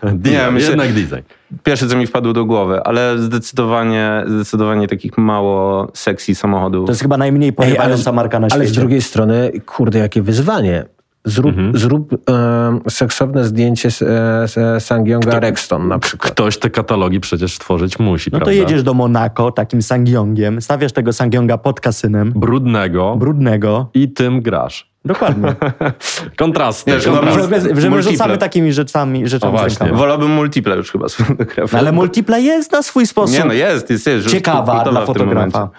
[0.04, 1.22] Design, Nie, myślę- jednak design.
[1.64, 6.86] Pierwsze, co mi wpadło do głowy, ale zdecydowanie, zdecydowanie takich mało sexy samochodów.
[6.86, 8.60] To jest chyba najmniej porywająca marka na świecie.
[8.62, 10.86] ale z drugiej strony, kurde, jakie wyzwanie.
[11.28, 11.78] Zrób, Mhm.
[11.78, 14.06] zrób e, seksowne zdjęcie z, e,
[14.48, 16.32] z Sangyonga Rexton na przykład.
[16.34, 18.62] Ktoś te katalogi przecież tworzyć musi, No to prawda?
[18.62, 23.90] jedziesz do Monako takim Sangyongiem, stawiasz tego Sangyonga pod kasynem, Brudnego brudnego.
[23.94, 24.95] i tym grasz.
[25.06, 25.56] Dokładnie.
[26.38, 26.91] Kontrasty.
[26.91, 27.41] No, kontrasty.
[27.41, 29.94] ogóle, że my rzucamy takimi rzeczami, rzeczami O, właśnie.
[29.94, 31.72] Wolałbym multiple już chyba sfotografować.
[31.72, 34.24] No ale multiple jest na swój sposób Nie, no jest, jest, jest.
[34.24, 35.70] że ciekawa dla fotografa.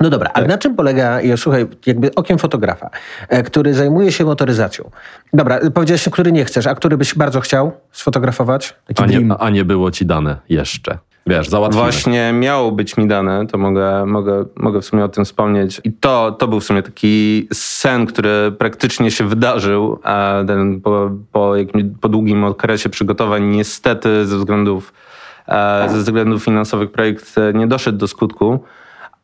[0.00, 2.90] No dobra, a na czym polega, ja, słuchaj, jakby okiem fotografa,
[3.28, 4.90] e, który zajmuje się motoryzacją.
[5.32, 8.74] Dobra, powiedziałeś, który nie chcesz, a który byś bardzo chciał sfotografować?
[8.86, 10.98] Taki A nie, a nie było ci dane jeszcze.
[11.26, 11.82] Wiesz, załatwimy.
[11.82, 15.80] Właśnie miało być mi dane, to mogę, mogę, mogę w sumie o tym wspomnieć.
[15.84, 19.98] I to, to był w sumie taki sen, który praktycznie się wydarzył,
[20.46, 24.92] ten po, po, jakimś, po długim okresie przygotowań niestety ze względów,
[25.48, 28.64] e, ze względów finansowych projekt e, nie doszedł do skutku,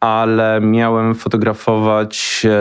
[0.01, 2.61] ale miałem fotografować e,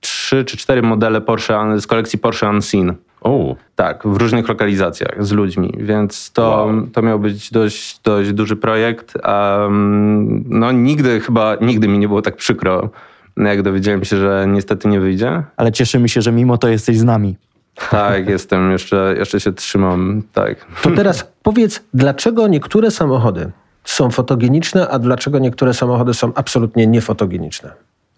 [0.00, 2.94] trzy czy cztery modele Porsche z kolekcji Porsche Unseen.
[3.22, 6.86] O, Tak, w różnych lokalizacjach z ludźmi, więc to, Wow.
[6.92, 9.14] to miał być dość, dość duży projekt.
[9.28, 12.88] Um, no nigdy chyba, nigdy mi nie było tak przykro,
[13.36, 15.42] jak dowiedziałem się, że niestety nie wyjdzie.
[15.56, 17.36] Ale cieszymy się, że mimo to jesteś z nami.
[17.90, 20.66] Tak, jestem, jeszcze, jeszcze się trzymam, tak.
[20.82, 23.50] To teraz powiedz, dlaczego niektóre samochody
[23.84, 27.72] są fotogeniczne, a dlaczego niektóre samochody są absolutnie niefotogeniczne?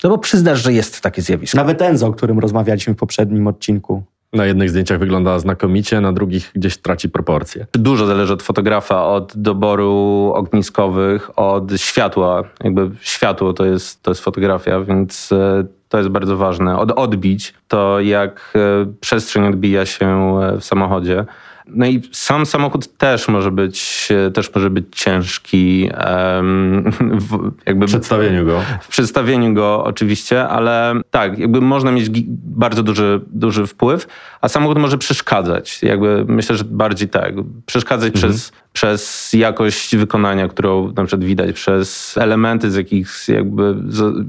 [0.05, 1.59] No bo przyznasz, że jest takie zjawisko.
[1.59, 4.03] Nawet Enzo, o którym rozmawialiśmy w poprzednim odcinku.
[4.35, 7.67] Na jednych zdjęciach wygląda znakomicie, na drugich gdzieś traci proporcje.
[7.73, 12.43] Dużo zależy od fotografa, od doboru ogniskowych, od światła.
[12.65, 16.79] Jakby światło to jest, to jest fotografia, więc e, to jest bardzo ważne.
[16.79, 20.07] Od odbić, to jak e, przestrzeń odbija się
[20.41, 21.25] e, w samochodzie.
[21.67, 25.91] No i sam samochód też może być, e, też może być ciężki.
[27.29, 28.61] w, jakby W przedstawieniu go.
[28.81, 32.11] w przedstawieniu go oczywiście, ale tak, jakby można mieć
[32.45, 34.07] bardzo duży, duży wpływ,
[34.41, 35.83] a samochód może przeszkadzać.
[35.83, 37.35] Jakby myślę, że bardziej tak.
[37.67, 44.27] Przeszkadzać przez, przez jakość wykonania, którą na przykład widać, przez elementy, z jakich jakby z,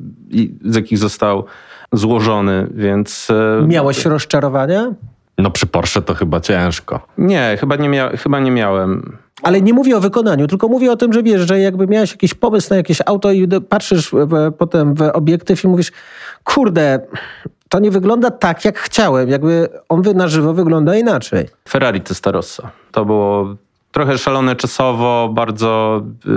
[0.65, 1.45] z jakich został
[1.91, 4.93] złożony, więc e, Miałeś rozczarowania?
[5.37, 6.99] No przy Porsche to chyba ciężko.
[7.17, 9.17] nie, chyba nie, mia- chyba nie miałem.
[9.43, 12.33] Ale nie mówię o wykonaniu, tylko mówię o tym, że wiesz, że jakby miałeś jakiś
[12.33, 15.91] pomysł na jakieś auto i patrzysz w, potem w obiektyw i mówisz,
[16.43, 16.99] kurde,
[17.69, 19.29] to nie wygląda tak, jak chciałem.
[19.29, 21.45] Jakby on wy- na żywo wygląda inaczej.
[21.69, 22.71] Ferrari Testarossa.
[22.91, 23.55] To było
[23.91, 26.29] trochę szalone czasowo, bardzo y,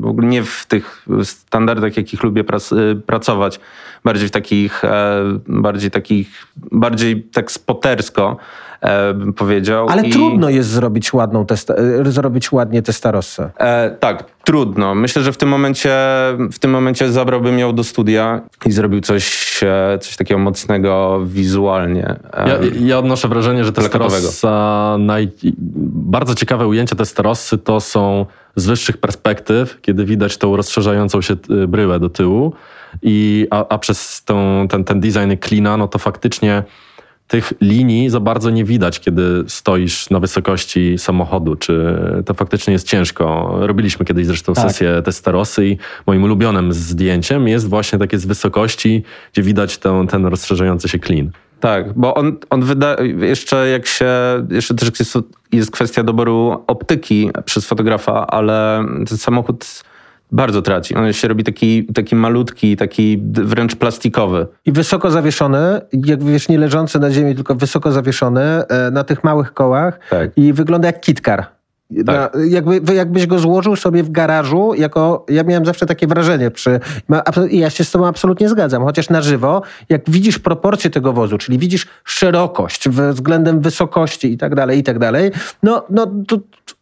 [0.00, 3.60] w ogóle nie w tych standardach, jakich lubię y, pracować.
[4.04, 8.36] Bardziej w takich, e, bardziej takich, bardziej tak spotersko
[8.80, 9.88] e, bym powiedział.
[9.88, 13.50] Ale I, trudno jest zrobić, ładną testa, e, zrobić ładnie Testarossa.
[13.58, 14.94] E, tak, trudno.
[14.94, 15.94] Myślę, że w tym momencie,
[16.52, 19.58] w tym momencie zabrałbym ją do studia i zrobił coś,
[20.00, 22.16] coś takiego mocnego wizualnie.
[22.32, 23.72] E, Ja, ja odnoszę wrażenie, że.
[23.72, 25.28] Testarossa, naj...
[26.10, 31.36] bardzo ciekawe ujęcia Testarossy to są z wyższych perspektyw, kiedy widać tą rozszerzającą się
[31.68, 32.52] bryłę do tyłu,
[33.02, 36.62] i, a, a przez tą, ten, ten design cleana, no to faktycznie
[37.28, 42.88] tych linii za bardzo nie widać, kiedy stoisz na wysokości samochodu, czy to faktycznie jest
[42.88, 43.54] ciężko.
[43.60, 44.70] Robiliśmy kiedyś zresztą Tak.
[44.70, 50.26] sesję Testarossy i moim ulubionym zdjęciem jest właśnie takie z wysokości, gdzie widać ten, ten
[50.26, 51.30] rozszerzający się clean.
[51.60, 54.10] Tak, bo on, on wyda, jeszcze jak się,
[54.50, 55.18] jeszcze też jest,
[55.52, 59.84] jest kwestia doboru optyki przez fotografa, ale ten samochód
[60.32, 60.94] bardzo traci.
[60.94, 64.46] On się robi taki, taki malutki, taki wręcz plastikowy.
[64.64, 69.24] I wysoko zawieszony, jak wiesz, nie leżący na ziemi, tylko wysoko zawieszony e, na tych
[69.24, 70.30] małych kołach Tak.
[70.36, 71.46] i wygląda jak kitkar.
[71.90, 76.80] Na, jakby, jakbyś go złożył sobie w garażu, jako ja miałem zawsze takie wrażenie przy.
[77.50, 81.38] I ja się z tobą absolutnie zgadzam, chociaż na żywo, jak widzisz proporcje tego wozu,
[81.38, 85.30] czyli widzisz szerokość względem wysokości i tak dalej, i tak dalej,
[85.62, 86.38] no, no to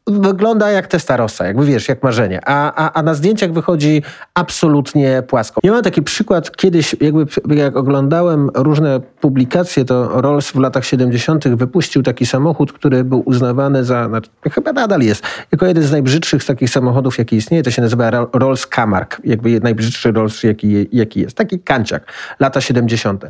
[0.06, 2.40] wygląda jak Testarossa, jakby wiesz, jak marzenie.
[2.44, 4.02] A, a, a na zdjęciach wychodzi
[4.34, 5.60] absolutnie płasko.
[5.64, 11.48] Ja mam taki przykład kiedyś, jakby jak oglądałem różne publikacje, to Rolls w latach 70.
[11.48, 16.42] wypuścił taki samochód, który był uznawany za, znaczy, chyba nadal jest, jako jeden z najbrzydszych
[16.42, 17.62] z takich samochodów, jaki istnieje.
[17.62, 21.36] To się nazywa Ro- Rolls Kamark, jakby najbrzydszy Rolls, jaki, jaki jest.
[21.36, 23.24] Taki kanciak, lata 70.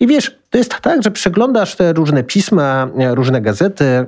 [0.00, 4.06] I wiesz, to jest tak, że przeglądasz te różne pisma, e, różne gazety e,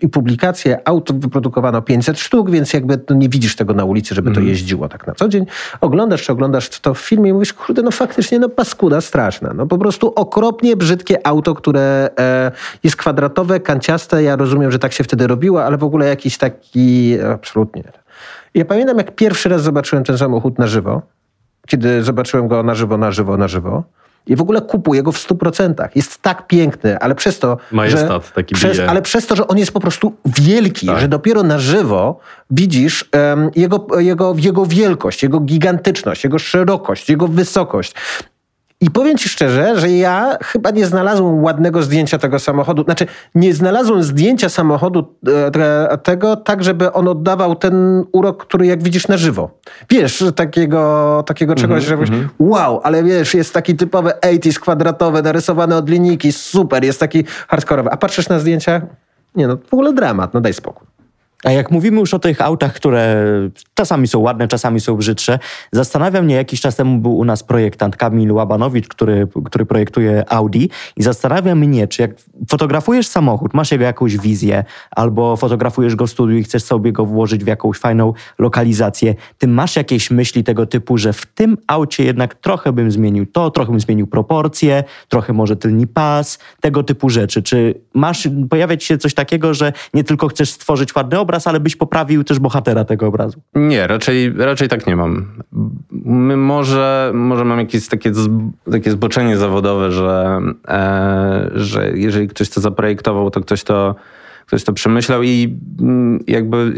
[0.00, 0.88] i publikacje.
[0.88, 4.88] Aut wyprodukowano 500 sztuk, więc jakby no nie widzisz tego na ulicy, żeby to jeździło
[4.88, 5.46] tak na co dzień.
[5.80, 9.52] Oglądasz czy oglądasz to w filmie i mówisz, kurde, no faktycznie, no paskuda straszna.
[9.54, 14.22] No po prostu okropnie brzydkie auto, które e, jest kwadratowe, kanciaste.
[14.22, 17.16] Ja rozumiem, że tak się wtedy robiło, ale w ogóle jakiś taki...
[17.34, 17.82] Absolutnie.
[18.54, 21.02] Ja pamiętam, jak pierwszy raz zobaczyłem ten samochód na żywo,
[21.66, 23.84] kiedy zobaczyłem go na żywo, na żywo, na żywo.
[24.26, 25.88] I w ogóle kupuję go w 100%.
[25.94, 27.56] Jest tak piękny, ale przez to.
[27.72, 28.90] Majestat że, taki przez, bije.
[28.90, 31.00] Ale przez to, że on jest po prostu wielki, Tak.
[31.00, 37.28] że dopiero na żywo widzisz em, jego, jego, jego wielkość, jego gigantyczność, jego szerokość, jego
[37.28, 37.94] wysokość.
[38.82, 42.84] I powiem ci szczerze, że ja chyba nie znalazłem ładnego zdjęcia tego samochodu.
[42.84, 45.14] Znaczy, nie znalazłem zdjęcia samochodu
[45.46, 49.50] e, te- tego tak, żeby on oddawał ten urok, który jak widzisz na żywo.
[49.90, 55.76] Wiesz, takiego, takiego czegoś, że mówisz, wow, ale wiesz, jest taki typowy 80s kwadratowy, narysowany
[55.76, 57.90] od linijki, super, jest taki hardkorowy.
[57.90, 58.82] A patrzysz na zdjęcia?
[59.34, 60.86] Nie no, w ogóle dramat, no daj spokój.
[61.44, 63.24] A jak mówimy już o tych autach, które
[63.74, 65.38] czasami są ładne, czasami są brzydsze,
[65.72, 70.64] zastanawia mnie, jakiś czas temu był u nas projektant Kamil Łabanowicz, który, który projektuje Audi
[70.96, 72.10] i zastanawia mnie, czy jak
[72.48, 77.06] fotografujesz samochód, masz jego jakąś wizję, albo fotografujesz go w studiu i chcesz sobie go
[77.06, 82.04] włożyć w jakąś fajną lokalizację, ty masz jakieś myśli tego typu, że w tym aucie
[82.04, 87.08] jednak trochę bym zmienił to, trochę bym zmienił proporcje, trochę może tylni pas, tego typu
[87.08, 87.42] rzeczy.
[87.42, 91.60] Czy masz, pojawia ci się coś takiego, że nie tylko chcesz stworzyć ładny obraz, ale
[91.60, 93.40] byś poprawił też bohatera tego obrazu?
[93.54, 95.26] Nie, raczej, raczej tak nie mam.
[96.04, 98.12] My może, może mam jakieś takie,
[98.70, 103.94] takie zboczenie zawodowe, że, e, że jeżeli ktoś to zaprojektował, to ktoś to,
[104.46, 106.72] ktoś to przemyślał i mm, jakby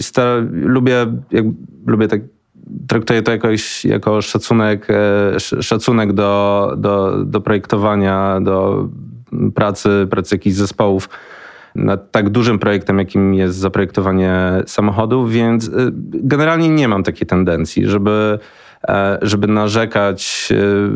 [0.50, 1.44] lubię, jak,
[1.86, 2.20] lubię tak
[2.88, 8.88] traktuję to jakoś, jako szacunek, e, sz- szacunek do, do, do projektowania, do
[9.54, 11.08] pracy, pracy jakichś zespołów
[11.74, 14.32] nad tak dużym projektem, jakim jest zaprojektowanie
[14.66, 15.70] samochodu, więc y,
[16.12, 18.38] generalnie nie mam takiej tendencji, żeby,
[18.88, 20.48] e, żeby narzekać,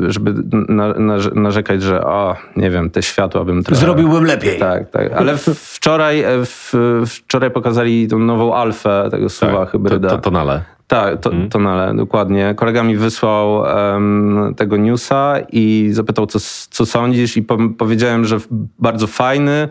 [0.07, 0.35] y, żeby
[0.69, 3.81] na, na, narzekać, że o, nie wiem, te światła bym trochę...
[3.81, 4.59] Zrobiłbym lepiej.
[4.59, 5.13] Tak, tak.
[5.13, 6.73] Ale wczoraj, e, w,
[7.07, 10.09] wczoraj pokazali tą nową alfę tego suwa Tak, to, hybryda.
[10.09, 10.63] to, tonale.
[10.87, 12.55] Tak, to, tonale, dokładnie.
[12.57, 16.39] Kolega mi wysłał em, tego newsa i zapytał, co,
[16.71, 18.39] co sądzisz i po, powiedziałem, że
[18.79, 19.69] bardzo fajny,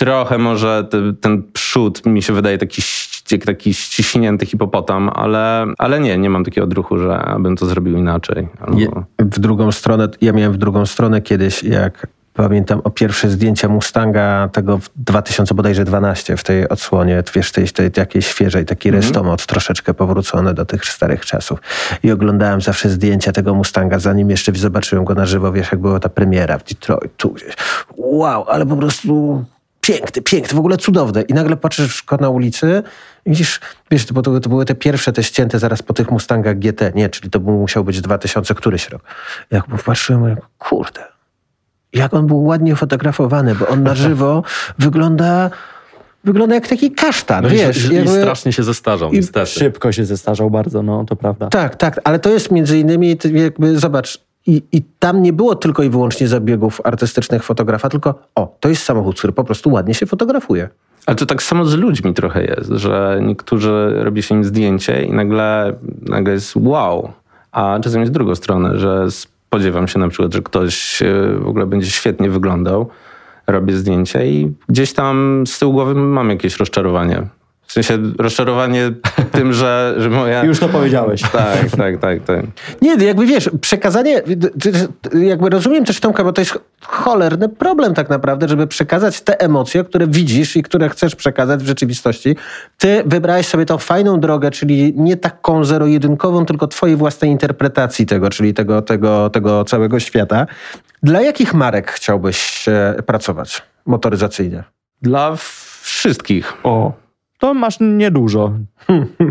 [0.00, 6.00] trochę może te, ten przód mi się wydaje taki, ści- taki ściśnięty hipopotam, ale, ale
[6.00, 8.48] nie, nie mam takiego odruchu, że bym to zrobił inaczej.
[8.60, 8.78] Albo...
[8.80, 13.68] Je, w drugą stronę, ja miałem w drugą stronę kiedyś, jak pamiętam o pierwsze zdjęcia
[13.68, 18.88] Mustanga tego w 2000 bodajże 12 w tej odsłonie, wiesz, tej, tej takiej świeżej, taki
[18.88, 19.02] Mhm.
[19.04, 21.58] restomod troszeczkę powrócony do tych starych czasów.
[22.02, 26.00] I oglądałem zawsze zdjęcia tego Mustanga, zanim jeszcze zobaczyłem go na żywo, wiesz, jak była
[26.00, 27.54] ta premiera w Detroit, tu gdzieś.
[27.96, 29.44] Wow, ale po prostu
[29.92, 31.22] piękny, piękny, w ogóle cudowny.
[31.22, 32.82] I nagle patrzysz na ulicy
[33.26, 36.58] i widzisz, wiesz, to, to, to były te pierwsze, te ścięte zaraz po tych Mustangach
[36.58, 39.02] GT, nie, czyli to był, musiał być 2000 któryś rok.
[39.50, 41.04] Jak patrzyłem, mówię, kurde,
[41.92, 44.42] jak on był ładnie fotografowany, bo on na żywo
[44.78, 45.50] wygląda,
[46.24, 47.84] wygląda jak taki kasztan, No wiesz.
[47.84, 49.46] i, i, jakby- strasznie się zestarzał, i niestety.
[49.50, 51.48] Szybko się zestarzał bardzo, no to prawda.
[51.48, 55.82] Tak, tak, ale to jest między innymi, jakby, zobacz, i, i tam nie było tylko
[55.82, 60.06] i wyłącznie zabiegów artystycznych fotografa, tylko o, to jest samochód, który po prostu ładnie się
[60.06, 60.68] fotografuje.
[61.06, 65.12] Ale to tak samo z ludźmi trochę jest, że niektórzy robi się im zdjęcie i
[65.12, 67.12] nagle, nagle jest wow,
[67.52, 71.06] a czasem jest drugą stronę, że spodziewam się na przykład, że ktoś e,
[71.38, 72.88] w ogóle będzie świetnie wyglądał,
[73.46, 77.26] robię zdjęcie i gdzieś tam z tyłu głowy mam jakieś rozczarowanie.
[77.70, 78.92] W sensie rozczarowanie
[79.32, 80.44] tym, że, że moja...
[80.44, 81.22] Już to powiedziałeś.
[81.32, 82.44] Tak, tak, tak, tak.
[82.82, 84.22] Nie, jakby wiesz, przekazanie,
[85.14, 89.84] jakby rozumiem też Tomka, bo to jest cholerny problem tak naprawdę, żeby przekazać te emocje,
[89.84, 92.36] które widzisz i które chcesz przekazać w rzeczywistości.
[92.78, 98.30] Ty wybrałeś sobie tą fajną drogę, czyli nie taką zero-jedynkową, tylko twojej własnej interpretacji tego,
[98.30, 100.46] czyli tego, tego, tego całego świata.
[101.02, 104.64] Dla jakich marek chciałbyś e, pracować motoryzacyjnie?
[105.02, 105.36] Dla
[105.82, 106.52] wszystkich.
[106.62, 106.92] O,
[107.40, 108.52] to masz niedużo.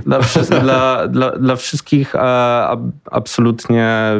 [0.06, 0.20] Dla,
[0.62, 2.20] dla, dla, dla wszystkich e,
[2.68, 2.80] ab,
[3.12, 4.12] absolutnie,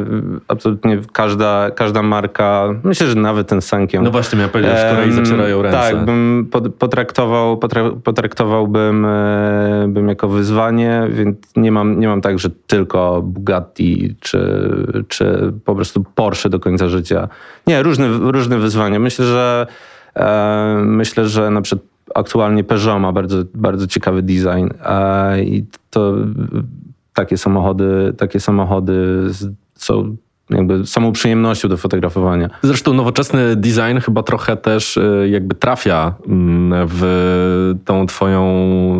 [0.48, 4.04] absolutnie każda, każda marka, myślę, że nawet ten Sankiem.
[4.04, 5.78] No właśnie, miałem powiedzieć, w Em, zacierają ręce.
[5.78, 12.38] Tak, bym potraktował, potra, potraktowałbym e, bym jako wyzwanie, więc nie mam, nie mam tak,
[12.38, 14.70] że tylko Bugatti czy,
[15.08, 17.28] czy po prostu Porsche do końca życia.
[17.66, 18.98] Nie, różne, różne wyzwania.
[18.98, 19.66] Myślę, że
[20.16, 24.68] e, myślę, że na przykład aktualnie Peugeot ma bardzo, bardzo ciekawy design
[25.44, 26.14] i to
[27.14, 29.26] takie samochody, takie samochody
[29.74, 30.16] są
[30.50, 32.50] jakby samą przyjemnością do fotografowania.
[32.62, 38.42] Zresztą nowoczesny design chyba trochę też y, jakby trafia mm, w tą twoją,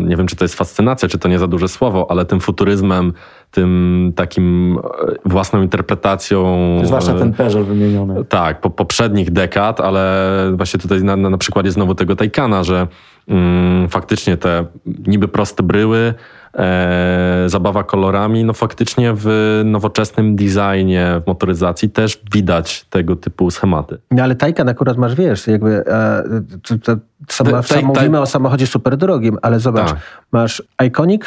[0.01, 3.13] nie wiem czy to jest fascynacja, czy to nie za duże słowo, ale tym futuryzmem,
[3.51, 6.57] tym takim e, własną interpretacją.
[6.85, 8.25] Zwłaszcza e, ten Peugeot wymieniony.
[8.25, 12.87] Tak, po poprzednich dekad, ale właśnie tutaj na, na, na przykładzie znowu tego Taycana, że
[13.29, 14.65] mm, faktycznie te
[15.07, 16.15] niby proste bryły,
[16.55, 23.99] e, zabawa kolorami, no faktycznie w nowoczesnym designie, w motoryzacji też widać tego typu schematy.
[24.11, 26.23] No ale Taycan akurat masz, wiesz, jakby e,
[26.63, 26.93] to, to,
[27.27, 29.99] Taj- sam, taj- mówimy o samochodzie super drogim, ale zobacz, Tak.
[30.33, 31.23] masz Iconic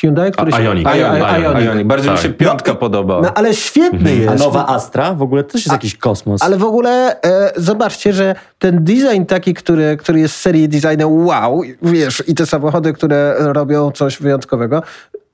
[0.00, 0.62] Hyundai, który A- się...
[0.62, 0.86] Ioniq.
[0.88, 1.42] Ioniq.
[1.42, 1.64] Ioniq.
[1.64, 1.86] Ioniq.
[1.86, 2.22] Bardzo mi Tak.
[2.26, 3.20] się piątka podoba.
[3.22, 4.44] No ale świetny A jest.
[4.44, 6.42] nowa Astra w ogóle też jest jakiś kosmos.
[6.42, 11.24] Ale w ogóle e, zobaczcie, że ten design taki, który, który jest z serii designu
[11.26, 14.82] wow, wiesz, i te samochody, które robią coś wyjątkowego,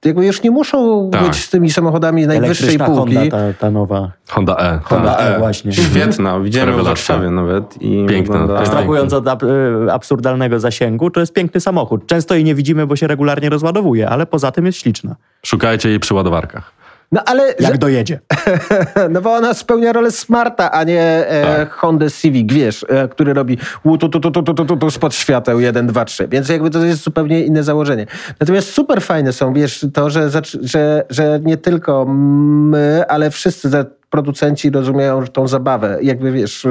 [0.04, 1.22] jakby już nie muszą Tak.
[1.26, 3.14] być z tymi samochodami najwyższej Elektryczna półki.
[3.16, 4.12] Honda, ta, ta nowa.
[4.28, 4.80] Honda E.
[4.84, 5.36] Honda tak.
[5.36, 5.72] E właśnie.
[5.72, 6.84] Świetna, widziałem ją w.
[6.86, 7.82] Warszawie nawet.
[7.82, 12.06] I Piękna, wygląda- Abstrahując od ab- y, absurdalnego zasięgu, to jest piękny samochód.
[12.06, 15.16] Często jej nie widzimy, bo się regularnie rozładowuje, ale poza tym jest śliczna.
[15.46, 16.72] Szukajcie jej przy ładowarkach.
[17.12, 18.20] No ale, Jak dojedzie.
[19.10, 21.72] no bo ona spełnia rolę Smarta, a nie e, Tak.
[21.72, 25.14] Honda Civic, wiesz, e, który robi tu, tu, tu, tu, tu, tu, tu, tu spod
[25.14, 26.28] świateł 1, 2, 3.
[26.28, 28.06] Więc jakby to jest zupełnie inne założenie.
[28.40, 30.30] Natomiast super fajne są, wiesz, to, że,
[30.62, 36.66] że, że nie tylko my, ale wszyscy za- producenci rozumieją tą zabawę, jakby wiesz,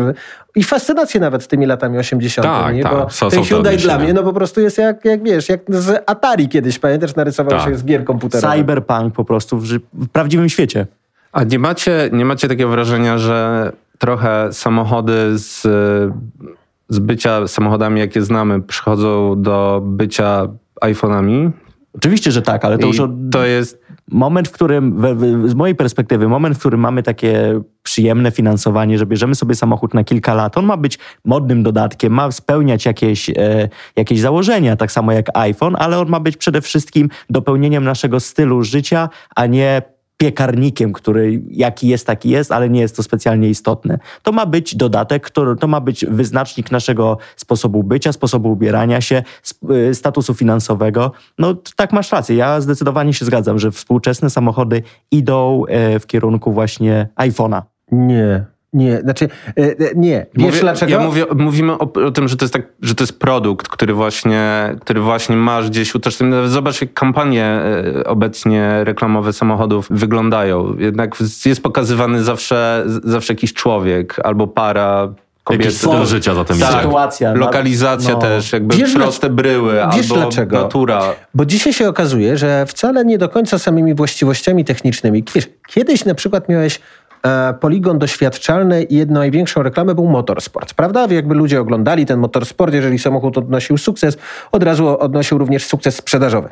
[0.55, 2.47] i fascynację nawet tymi latami 80.
[2.47, 2.83] Tak, nie?
[2.83, 2.91] tak.
[2.93, 6.03] Bo Są- ten Hyundai dla mnie, no po prostu jest jak, jak wiesz, jak z
[6.09, 7.69] Atari kiedyś, pamiętasz, narysował Tak.
[7.69, 8.57] się z gier komputerowych.
[8.57, 10.87] Cyberpunk po prostu w, w prawdziwym świecie.
[11.31, 15.61] A nie macie, nie macie takiego wrażenia, że trochę samochody z,
[16.89, 20.47] z bycia samochodami, jakie znamy, przychodzą do bycia
[20.81, 21.51] iPhone'ami?
[21.95, 23.11] Oczywiście, że tak, ale to I już od...
[23.31, 23.81] to jest
[24.11, 25.01] moment, w którym,
[25.45, 30.03] z mojej perspektywy, moment, w którym mamy takie przyjemne finansowanie, że bierzemy sobie samochód na
[30.03, 35.11] kilka lat, on ma być modnym dodatkiem, ma spełniać jakieś, e, jakieś założenia, tak samo
[35.11, 40.93] jak iPhone, ale on ma być przede wszystkim dopełnieniem naszego stylu życia, a nie piekarnikiem,
[40.93, 43.99] który jaki jest, taki jest, ale nie jest to specjalnie istotne.
[44.23, 49.23] To ma być dodatek, który, to ma być wyznacznik naszego sposobu bycia, sposobu ubierania się,
[49.71, 51.11] y, statusu finansowego.
[51.37, 52.35] No tak masz rację.
[52.35, 57.61] Ja zdecydowanie się zgadzam, że współczesne samochody idą e, w kierunku właśnie iPhone'a.
[57.91, 60.25] Nie, nie, znaczy, e, e, nie.
[60.33, 60.91] Wiesz Mówię- dlaczego?
[60.91, 63.93] Ja mówię, mówimy o, o tym, że to jest tak, że to jest produkt, który
[63.93, 66.49] właśnie, który właśnie masz gdzieś utożsamiony.
[66.49, 70.75] Zobacz, jak kampanie e, obecnie reklamowe samochodów wyglądają.
[70.77, 71.15] Jednak
[71.45, 75.13] jest pokazywany zawsze, zawsze jakiś człowiek albo para,
[75.47, 75.65] kobiety.
[75.65, 76.81] Jakiś styl życia za tym Tak.
[76.81, 77.33] Sytuacja.
[77.33, 78.19] Lokalizacja no.
[78.19, 80.61] też, jakby Wiesz, proste bryły wiesz albo dlaczego?
[80.61, 81.13] natura.
[81.33, 85.23] Bo dzisiaj się okazuje, że wcale nie do końca samymi właściwościami technicznymi.
[85.35, 86.79] Wiesz, kiedyś na przykład miałeś
[87.59, 91.07] poligon doświadczalny i jedną największą reklamę był motorsport, prawda?
[91.09, 94.17] Jakby ludzie oglądali ten motorsport, jeżeli samochód odnosił sukces,
[94.51, 96.49] od razu odnosił również sukces sprzedażowy.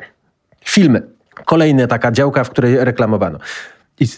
[0.64, 1.02] Filmy.
[1.44, 3.38] Kolejna taka działka, w której reklamowano.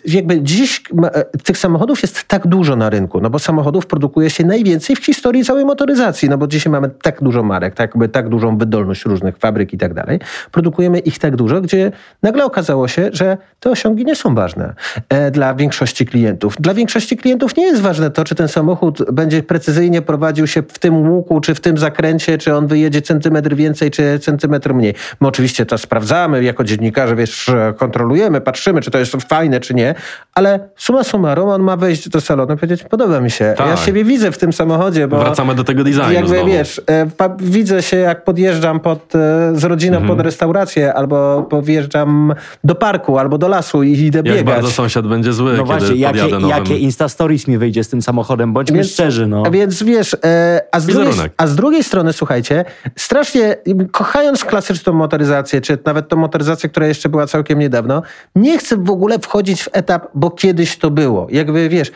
[0.05, 4.45] Jakby dziś e, tych samochodów jest tak dużo na rynku, no bo samochodów produkuje się
[4.45, 8.59] najwięcej w historii całej motoryzacji, no bo dzisiaj mamy tak dużo marek, tak, tak dużą
[8.59, 10.21] wydolność różnych fabryk i tak dalej.
[10.53, 14.75] Produkujemy ich tak dużo, gdzie nagle okazało się, że te osiągi nie są ważne
[15.09, 16.57] e, dla większości klientów.
[16.61, 20.79] Dla większości klientów nie jest ważne to, czy ten samochód będzie precyzyjnie prowadził się w
[20.79, 24.95] tym łuku, czy w tym zakręcie, czy on wyjedzie centymetr więcej, czy centymetr mniej.
[25.21, 29.95] My oczywiście to sprawdzamy jako dziennikarze, wiesz, kontrolujemy, patrzymy, czy to jest fajne, czy nie,
[30.35, 33.67] ale suma summarum on ma wejść do salonu i powiedzieć, podoba mi się, Tak.
[33.69, 36.47] ja siebie widzę w tym samochodzie, bo Wracamy do tego designu jakby znowu.
[36.47, 37.07] wiesz, e,
[37.41, 39.19] widzę się jak podjeżdżam pod, e,
[39.55, 40.17] z rodziną Mhm.
[40.17, 44.45] pod restaurację, albo podjeżdżam do parku, albo do lasu i idę Jak biegać.
[44.45, 46.49] bardzo sąsiad będzie zły, No kiedy właśnie, jakie, nowym.
[46.49, 49.43] jakie Insta Stories mi wyjdzie z tym samochodem, bądźmy Więc- szczerzy, no.
[49.51, 52.65] Więc wiesz, e, a, z drugiej, a z drugiej strony, słuchajcie,
[52.97, 53.57] strasznie
[53.93, 58.03] kochając klasyczną motoryzację, czy nawet tą motoryzację, która jeszcze była całkiem niedawno,
[58.37, 61.27] nie chcę w ogóle wchodzić w etap, bo kiedyś to było.
[61.31, 61.93] Jakby wiesz,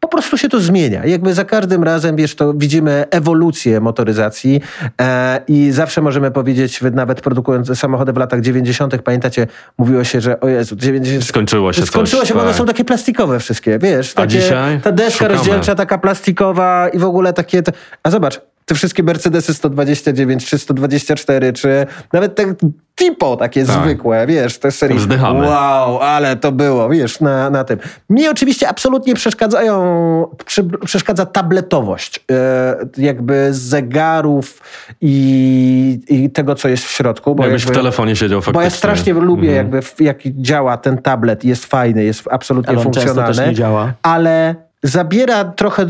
[0.00, 1.06] po prostu się to zmienia.
[1.06, 4.60] Jakby za każdym razem, wiesz, to widzimy ewolucję motoryzacji
[5.00, 9.46] e, i zawsze możemy powiedzieć, nawet produkując samochody w latach 90., pamiętacie,
[9.78, 11.24] mówiło się, że o Jezu, 90...
[11.24, 12.58] Skończyło się Skończyło coś, się, bo one tak.
[12.58, 14.12] są takie plastikowe wszystkie, wiesz.
[14.12, 15.34] A Takie, dzisiaj Ta deska szukamy.
[15.34, 17.62] rozdzielcza taka plastikowa i w ogóle takie...
[18.02, 18.40] A zobacz,
[18.70, 22.54] te wszystkie Mercedesy 129 czy 124, czy nawet te
[22.94, 23.82] Tipo takie Tak.
[23.82, 24.98] zwykłe, wiesz, te serii.
[24.98, 25.46] Wzdychamy.
[25.48, 27.78] Wow, ale to było, wiesz, na, na tym.
[28.10, 34.62] Mi oczywiście absolutnie przeszkadzają, przy, przeszkadza tabletowość e, jakby zegarów
[35.00, 37.34] i, i tego, co jest w środku.
[37.34, 38.58] Bo Jakbyś w jakby- telefonie siedział faktycznie.
[38.58, 39.56] bo ja strasznie lubię, Mhm.
[39.56, 43.34] jakby w, jak działa ten tablet, jest fajny, jest absolutnie Ale funkcjonalny.
[43.36, 43.92] też nie działa.
[44.02, 45.86] Ale zabiera trochę.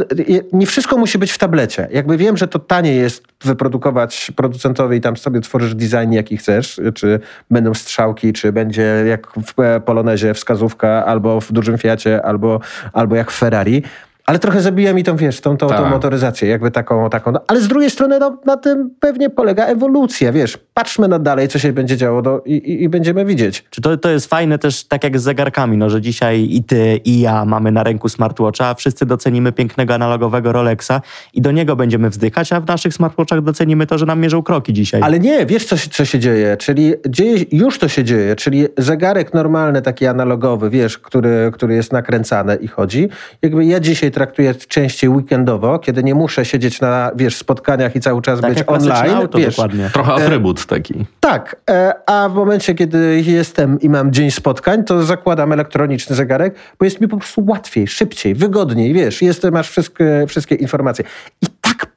[0.52, 1.88] Nie wszystko musi być w tablecie.
[1.92, 6.80] Jakby wiem, że to taniej jest wyprodukować producentowi i tam sobie tworzysz design, jaki chcesz,
[6.94, 7.20] czy
[7.50, 12.60] będą strzałki, czy będzie jak w e, Polonezie wskazówka, albo w dużym Fiacie, albo,
[12.92, 13.82] albo jak w Ferrari.
[14.30, 15.90] Ale trochę zabija mi tą, wiesz, tą, tą, tą Tak.
[15.90, 17.32] motoryzację, jakby taką, taką.
[17.32, 20.58] No, ale z drugiej strony no, na tym pewnie polega ewolucja, wiesz.
[20.74, 23.64] Patrzmy na dalej, co się będzie działo do, i, i, i będziemy widzieć.
[23.70, 26.96] Czy to, to jest fajne też tak jak z zegarkami, no, że dzisiaj i ty,
[27.04, 31.00] i ja mamy na ręku smartwatcha, a wszyscy docenimy pięknego analogowego Rolexa
[31.34, 34.72] i do niego będziemy wzdychać, a w naszych smartwatchach docenimy to, że nam mierzą kroki
[34.72, 35.00] dzisiaj.
[35.02, 38.66] Ale nie, wiesz co, się- co się dzieje, czyli dzieje, już to się dzieje, czyli
[38.78, 43.08] zegarek normalny, taki analogowy, wiesz, który, który jest nakręcany i chodzi.
[43.42, 48.22] Jakby ja dzisiaj traktuję częściej weekendowo, kiedy nie muszę siedzieć na, wiesz, spotkaniach i cały
[48.22, 49.56] czas tak być online, auto wiesz.
[49.56, 49.90] dokładnie.
[49.92, 50.94] Trochę atrybut taki.
[51.20, 56.54] Tak, e, a w momencie, kiedy jestem i mam dzień spotkań, to zakładam elektroniczny zegarek,
[56.78, 61.04] bo jest mi po prostu łatwiej, szybciej, wygodniej, wiesz, jest, masz wszystkie, wszystkie informacje.
[61.42, 61.46] I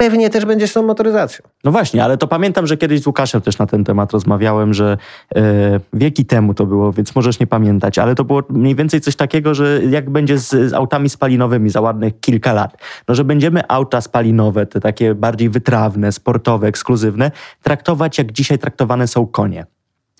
[0.03, 1.45] pewnie też będzie z tą motoryzacją.
[1.63, 4.97] No właśnie, ale to pamiętam, że kiedyś z Łukaszem też na ten temat rozmawiałem, że
[5.35, 9.15] e, wieki temu to było, więc możesz nie pamiętać, ale to było mniej więcej coś
[9.15, 12.77] takiego, że jak będzie z, z autami spalinowymi za ładnych kilka lat,
[13.07, 17.31] no że będziemy auta spalinowe, te takie bardziej wytrawne, sportowe, ekskluzywne,
[17.61, 19.65] traktować jak dzisiaj traktowane są konie.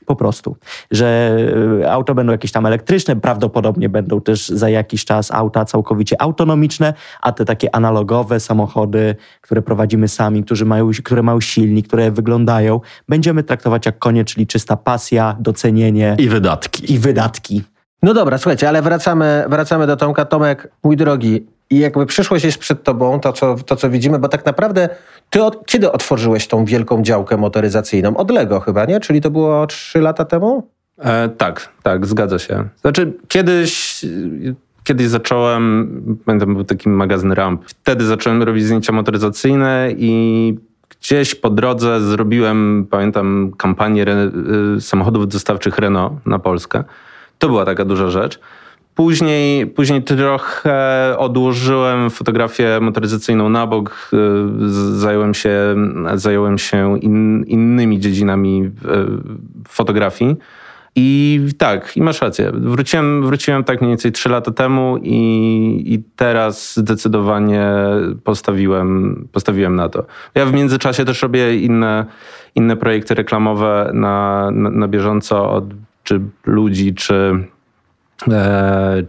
[0.06, 0.58] Po prostu.
[0.91, 1.38] Że
[1.82, 6.93] e, auto będą jakieś tam elektryczne, prawdopodobnie będą też za jakiś czas auta całkowicie autonomiczne,
[7.22, 12.82] a te takie analogowe samochody, które prowadzimy sami, którzy mają, które mają silnik, które wyglądają,
[13.10, 16.93] będziemy traktować jak konie, czyli czysta pasja, docenienie I wydatki.
[16.93, 17.64] i wydatki.
[18.04, 20.26] No dobra, słuchajcie, ale wracamy, wracamy do Tomka.
[20.26, 24.28] Tomek, mój drogi, i jakby przyszłość jest przed tobą, to co, to co widzimy, bo
[24.28, 24.89] tak naprawdę
[25.34, 28.17] ty od, kiedy otworzyłeś tą wielką działkę motoryzacyjną?
[28.17, 28.99] Od Lego chyba, nie?
[28.99, 30.67] Czyli to było trzy lata temu?
[30.99, 32.67] E, tak, tak, zgadza się.
[32.81, 34.01] Znaczy, kiedyś,
[34.84, 37.63] kiedyś zacząłem, pamiętam, był taki magazyn Ramp.
[37.65, 40.57] Wtedy zacząłem robić zdjęcia motoryzacyjne i
[40.99, 44.05] gdzieś po drodze zrobiłem, pamiętam, kampanię
[44.77, 46.84] y, samochodów dostawczych Renault na Polskę.
[47.39, 48.39] To była taka duża rzecz.
[48.96, 55.76] Później, później trochę odłożyłem fotografię motoryzacyjną na bok, y, zająłem się,
[56.14, 58.70] zająłem się in, innymi dziedzinami y,
[59.68, 60.36] fotografii.
[60.96, 62.52] I tak, i masz rację.
[62.54, 67.66] Wróciłem, wróciłem tak mniej więcej 3 lata temu i, i teraz zdecydowanie
[68.24, 70.06] postawiłem, postawiłem na to.
[70.36, 72.06] Ja w międzyczasie też robię inne,
[72.56, 75.66] inne projekty reklamowe na, na, na bieżąco od
[76.04, 77.46] czy ludzi, czy,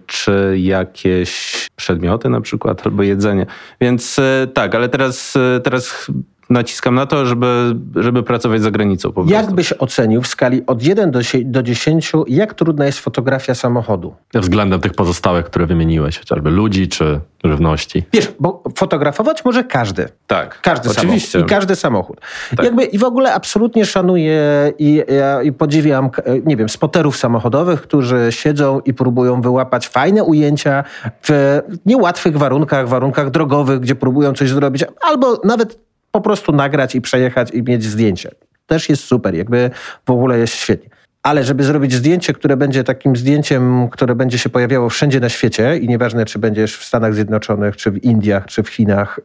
[0.06, 3.46] czy jakieś przedmioty na przykład, albo jedzenie.
[3.80, 6.10] Więc e, tak, ale teraz, e, teraz
[6.50, 9.32] naciskam na to, żeby, żeby pracować za granicą po prostu.
[9.32, 14.14] Jak byś ocenił w skali od 1 do, do 10, jak trudna jest fotografia samochodu?
[14.34, 18.02] Względem tych pozostałych, które wymieniłeś, chociażby ludzi czy żywności.
[18.12, 20.08] Wiesz, bo fotografować może każdy.
[20.26, 21.30] Tak, Każdy oczywiście.
[21.30, 21.50] samochód.
[21.50, 22.20] I każdy samochód.
[22.56, 22.64] Tak.
[22.64, 26.10] Jakby i w ogóle absolutnie szanuję i, ja, i podziwiam,
[26.44, 30.84] nie wiem, spoterów samochodowych, którzy siedzą i próbują wyłapać fajne ujęcia
[31.22, 35.84] w niełatwych warunkach, warunkach drogowych, gdzie próbują coś zrobić, albo nawet
[36.14, 38.30] po prostu nagrać i przejechać i mieć zdjęcie.
[38.66, 39.70] Też jest super, jakby
[40.06, 40.90] w ogóle jest świetnie.
[41.22, 45.78] Ale żeby zrobić zdjęcie, które będzie takim zdjęciem, które będzie się pojawiało wszędzie na świecie
[45.78, 49.20] i nieważne, czy będziesz w Stanach Zjednoczonych, czy w Indiach, czy w Chinach,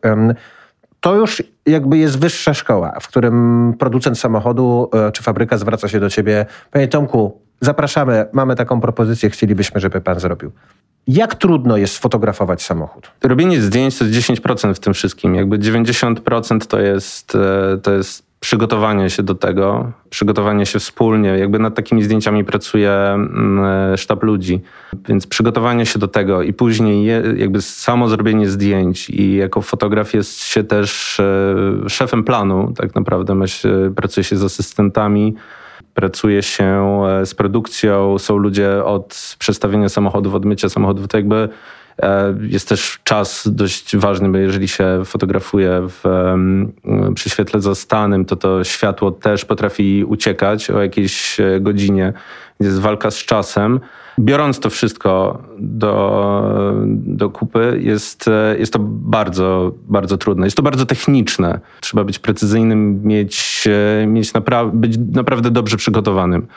[1.00, 6.00] to już jakby jest wyższa szkoła, w którym producent samochodu e, czy fabryka zwraca się
[6.00, 6.46] do ciebie.
[6.72, 10.52] Panie Tomku, zapraszamy, mamy taką propozycję, chcielibyśmy, żeby pan zrobił.
[11.08, 13.12] Jak trudno jest sfotografować samochód?
[13.24, 15.36] Robienie zdjęć to jest 10% w tym wszystkim.
[15.36, 21.30] Jakby 90% to jest, e, to jest przygotowanie się do tego, przygotowanie się wspólnie.
[21.30, 24.62] Jakby nad takimi zdjęciami pracuje mm, e, sztab ludzi.
[25.08, 30.14] Więc przygotowanie się do tego i później je, jakby samo zrobienie zdjęć i jako fotograf
[30.14, 32.74] jest się też e, szefem planu.
[32.78, 35.36] Tak naprawdę się, pracuje się z asystentami,
[36.00, 41.50] pracuje się e, z produkcją, są ludzie od przestawienia samochodów, od mycia samochodów, to jakby
[42.02, 46.04] e, jest też czas dość ważny, bo jeżeli się fotografuje w,
[47.16, 52.14] przy świetle zastanym, to to światło też potrafi uciekać o jakiejś e, godzinie.
[52.60, 53.80] Jest walka z czasem.
[54.20, 56.54] Biorąc to wszystko do,
[56.90, 60.48] do kupy, jest, e, jest to bardzo, bardzo trudne.
[60.48, 61.60] Jest to bardzo techniczne.
[61.82, 63.68] Trzeba być precyzyjnym, mieć,
[64.02, 66.48] e, mieć napra- być naprawdę dobrze przygotowanym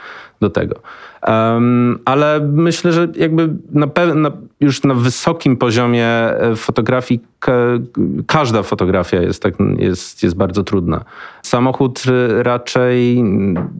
[0.40, 0.76] do tego.
[1.22, 7.78] Em, ale myślę, że jakby na na, już na wysokim poziomie e, fotografii ka-
[8.26, 11.04] każda fotografia jest, tak, jest, jest bardzo trudna.
[11.42, 12.02] Samochód
[12.42, 13.22] raczej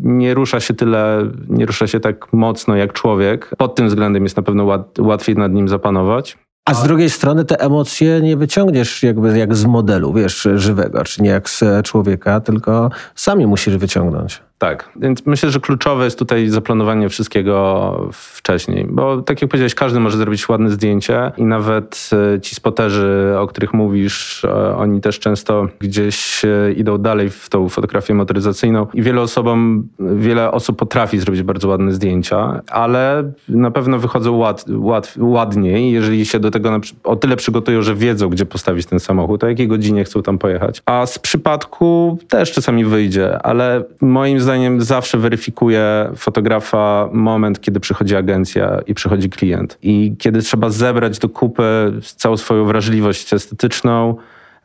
[0.03, 3.51] nie rusza się tyle, nie rusza się tak mocno jak człowiek.
[3.73, 6.39] Pod tym względem jest na pewno łat, łatwiej nad nim zapanować.
[6.65, 11.23] A z drugiej strony te emocje nie wyciągniesz jakby jak z modelu, wiesz, żywego, czy
[11.23, 14.43] nie jak z człowieka, tylko sami musisz wyciągnąć.
[14.63, 20.01] Tak, więc myślę, że kluczowe jest tutaj zaplanowanie wszystkiego wcześniej, bo tak jak powiedziałeś, każdy
[20.01, 25.19] może zrobić ładne zdjęcie i nawet e, ci spoterzy, o których mówisz, e, oni też
[25.19, 31.19] często gdzieś e, idą dalej w tą fotografię motoryzacyjną i wiele osobom, wiele osób potrafi
[31.19, 36.81] zrobić bardzo ładne zdjęcia, ale na pewno wychodzą ład, ład, ładniej, jeżeli się do tego
[37.05, 40.83] o tyle przygotują, że wiedzą, gdzie postawić ten samochód, o jakiej godzinie chcą tam pojechać.
[40.87, 48.17] A z przypadku też czasami wyjdzie, ale moim zdaniem zawsze weryfikuje fotografa moment, kiedy przychodzi
[48.17, 49.79] agencja i przychodzi klient.
[49.83, 54.17] I kiedy trzeba zebrać do kupy całą swoją wrażliwość estetyczną,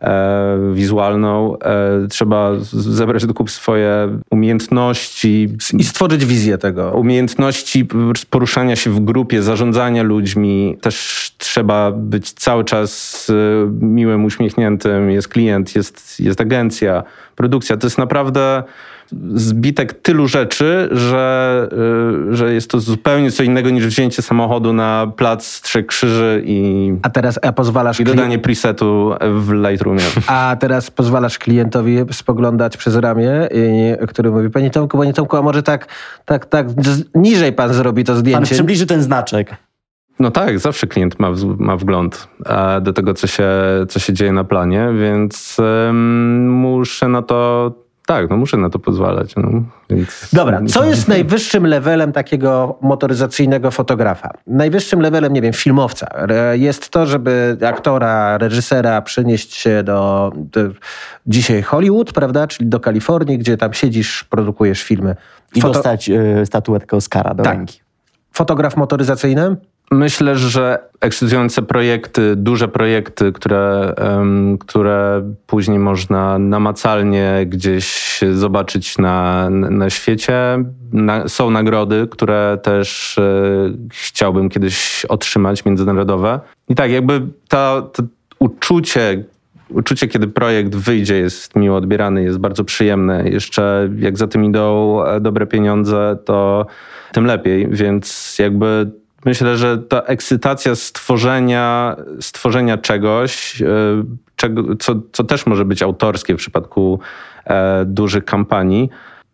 [0.02, 6.92] e, wizualną, e, trzeba zebrać do kupy swoje umiejętności, I stworzyć wizję tego.
[6.92, 7.88] umiejętności
[8.30, 10.78] poruszania się w grupie, zarządzania ludźmi.
[10.82, 13.34] Też trzeba być cały czas y,
[13.82, 15.12] miłym, uśmiechniętym.
[15.12, 17.04] Jest klient, jest, jest agencja,
[17.36, 17.78] produkcja.
[17.78, 18.64] To jest naprawdę
[19.36, 21.70] zbitek tylu rzeczy, że,
[22.32, 26.94] y, że jest to zupełnie co innego niż wzięcie samochodu na plac Trzech Krzyży i,
[27.02, 30.02] A teraz a pozwalasz i klien- dodanie presetu w Lightroomie.
[30.28, 35.42] A teraz pozwalasz klientowi spoglądać przez ramię, i, który mówi, panie Tomku, panie Tomku, a
[35.42, 35.88] może tak,
[36.26, 36.68] tak, tak
[37.16, 38.56] niżej pan zrobi to Pan zdjęcie.
[38.56, 39.56] przybliży ten znaczek.
[40.20, 43.50] No tak, zawsze klient ma, ma wgląd e, do tego, co się,
[43.90, 45.58] co się dzieje na planie, więc
[45.90, 47.72] em, muszę na to,
[48.08, 49.36] tak, no muszę na to pozwalać.
[49.36, 49.50] No,
[49.90, 54.30] więc, Dobra, co jest najwyższym levelem takiego motoryzacyjnego fotografa?
[54.48, 56.08] Najwyższym levelem, nie wiem, filmowca.
[56.54, 60.62] Jest to, żeby aktora, reżysera przynieść się do, do
[61.26, 62.48] dzisiaj Hollywood, prawda?
[62.48, 65.16] Czyli do Kalifornii, gdzie tam siedzisz, produkujesz filmy.
[65.56, 67.54] I Foto- dostać y, statuetkę Oscara do Tak.
[67.58, 67.80] ręki.
[68.38, 69.56] Fotograf motoryzacyjny?
[69.92, 73.94] Myślę, że ekscytujące projekty, duże projekty, które,
[74.60, 80.64] które później można namacalnie gdzieś zobaczyć na, na świecie.
[80.94, 83.24] Na, są nagrody, które też e,
[83.92, 86.40] chciałbym kiedyś otrzymać, międzynarodowe.
[86.70, 87.92] I tak, jakby to
[88.40, 89.24] uczucie,
[89.70, 93.30] uczucie, kiedy projekt wyjdzie, jest miło odbierany, jest bardzo przyjemne.
[93.30, 96.66] Jeszcze jak za tym idą e, dobre pieniądze, to
[97.12, 98.92] tym lepiej, więc jakby
[99.26, 103.68] myślę, że ta ekscytacja stworzenia, stworzenia czegoś, e,
[104.36, 107.00] czego, co, co też może być autorskie w przypadku
[107.46, 108.90] e, dużych kampanii,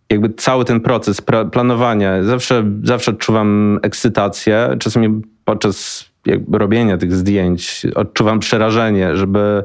[0.10, 6.06] jakby cały ten proces pra- planowania, zawsze, zawsze odczuwam ekscytację, czasami podczas
[6.52, 9.64] robienia tych zdjęć odczuwam przerażenie, żeby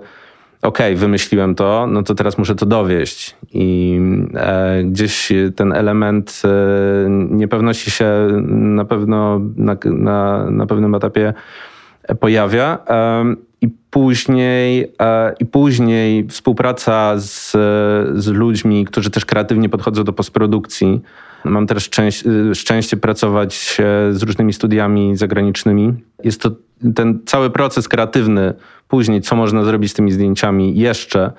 [0.62, 3.36] okej, wymyśliłem to, no to teraz muszę to dowieść.
[3.52, 4.00] I
[4.34, 6.48] e, gdzieś ten element e,
[7.10, 11.34] niepewności się na pewno na, na, na pewnym etapie
[12.20, 12.78] pojawia.
[12.88, 17.50] E, I później, e, I później współpraca z,
[18.14, 21.00] z ludźmi, którzy też kreatywnie podchodzą do postprodukcji.
[21.44, 25.94] Mam też szczęś, szczęście pracować e, z różnymi studiami zagranicznymi.
[26.24, 26.50] Jest to
[26.94, 28.54] ten cały proces kreatywny,
[28.88, 31.32] później co można zrobić z tymi zdjęciami jeszcze,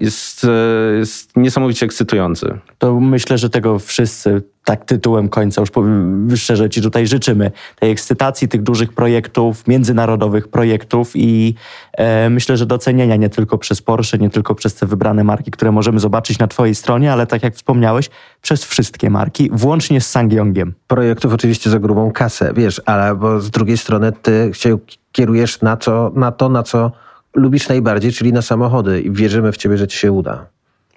[0.00, 2.58] jest, e, jest niesamowicie ekscytujący.
[2.78, 7.50] To myślę, że tego wszyscy tak tytułem końca już powiem, szczerze Ci tutaj życzymy.
[7.80, 11.54] Tej ekscytacji tych dużych projektów, międzynarodowych projektów i
[11.92, 15.72] e, myślę, że docenienia nie tylko przez Porsche, nie tylko przez te wybrane marki, które
[15.72, 18.10] możemy zobaczyć na Twojej stronie, ale tak jak wspomniałeś,
[18.42, 20.74] przez wszystkie marki, włącznie z Sangyongiem.
[20.86, 24.78] Projektów oczywiście za grubą kasę, wiesz, ale bo z drugiej strony ty się
[25.12, 26.92] kierujesz na, co, na to, na co
[27.34, 30.46] lubisz najbardziej, czyli na samochody i wierzymy w ciebie, że ci się uda.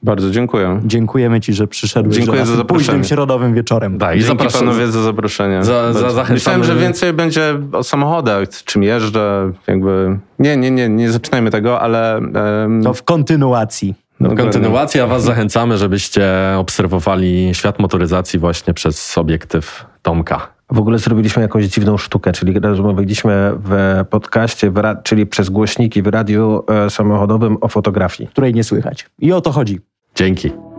[0.04, 0.82] Bardzo dziękuję.
[0.86, 2.80] Dziękujemy Ci, że przyszedłeś Dziękuję za zaproszenie.
[2.88, 3.98] późnym środowym wieczorem.
[4.00, 4.60] Tak, i Dzięki zapraszam.
[4.60, 5.64] panowie za zaproszenie.
[5.64, 6.26] Za- za-.
[6.30, 10.20] Myślałem, że więcej będzie o samochodach, czym jeżdżę, jakby...
[10.40, 12.18] Nie, nie, nie, nie zaczynajmy tego, ale...
[12.18, 13.96] em, To w kontynuacji.
[14.20, 14.44] W dokładnie.
[14.44, 20.48] kontynuacji, a Was zachęcamy, żebyście obserwowali świat motoryzacji właśnie przez obiektyw Tomka.
[20.72, 26.02] W ogóle zrobiliśmy jakąś dziwną sztukę, czyli rozmawialiśmy w podcaście, w ra- czyli przez głośniki
[26.02, 28.30] w radiu e, samochodowym o fotografii.
[28.30, 29.10] której nie słychać.
[29.20, 29.80] I o to chodzi.
[30.16, 30.71] Dzięki.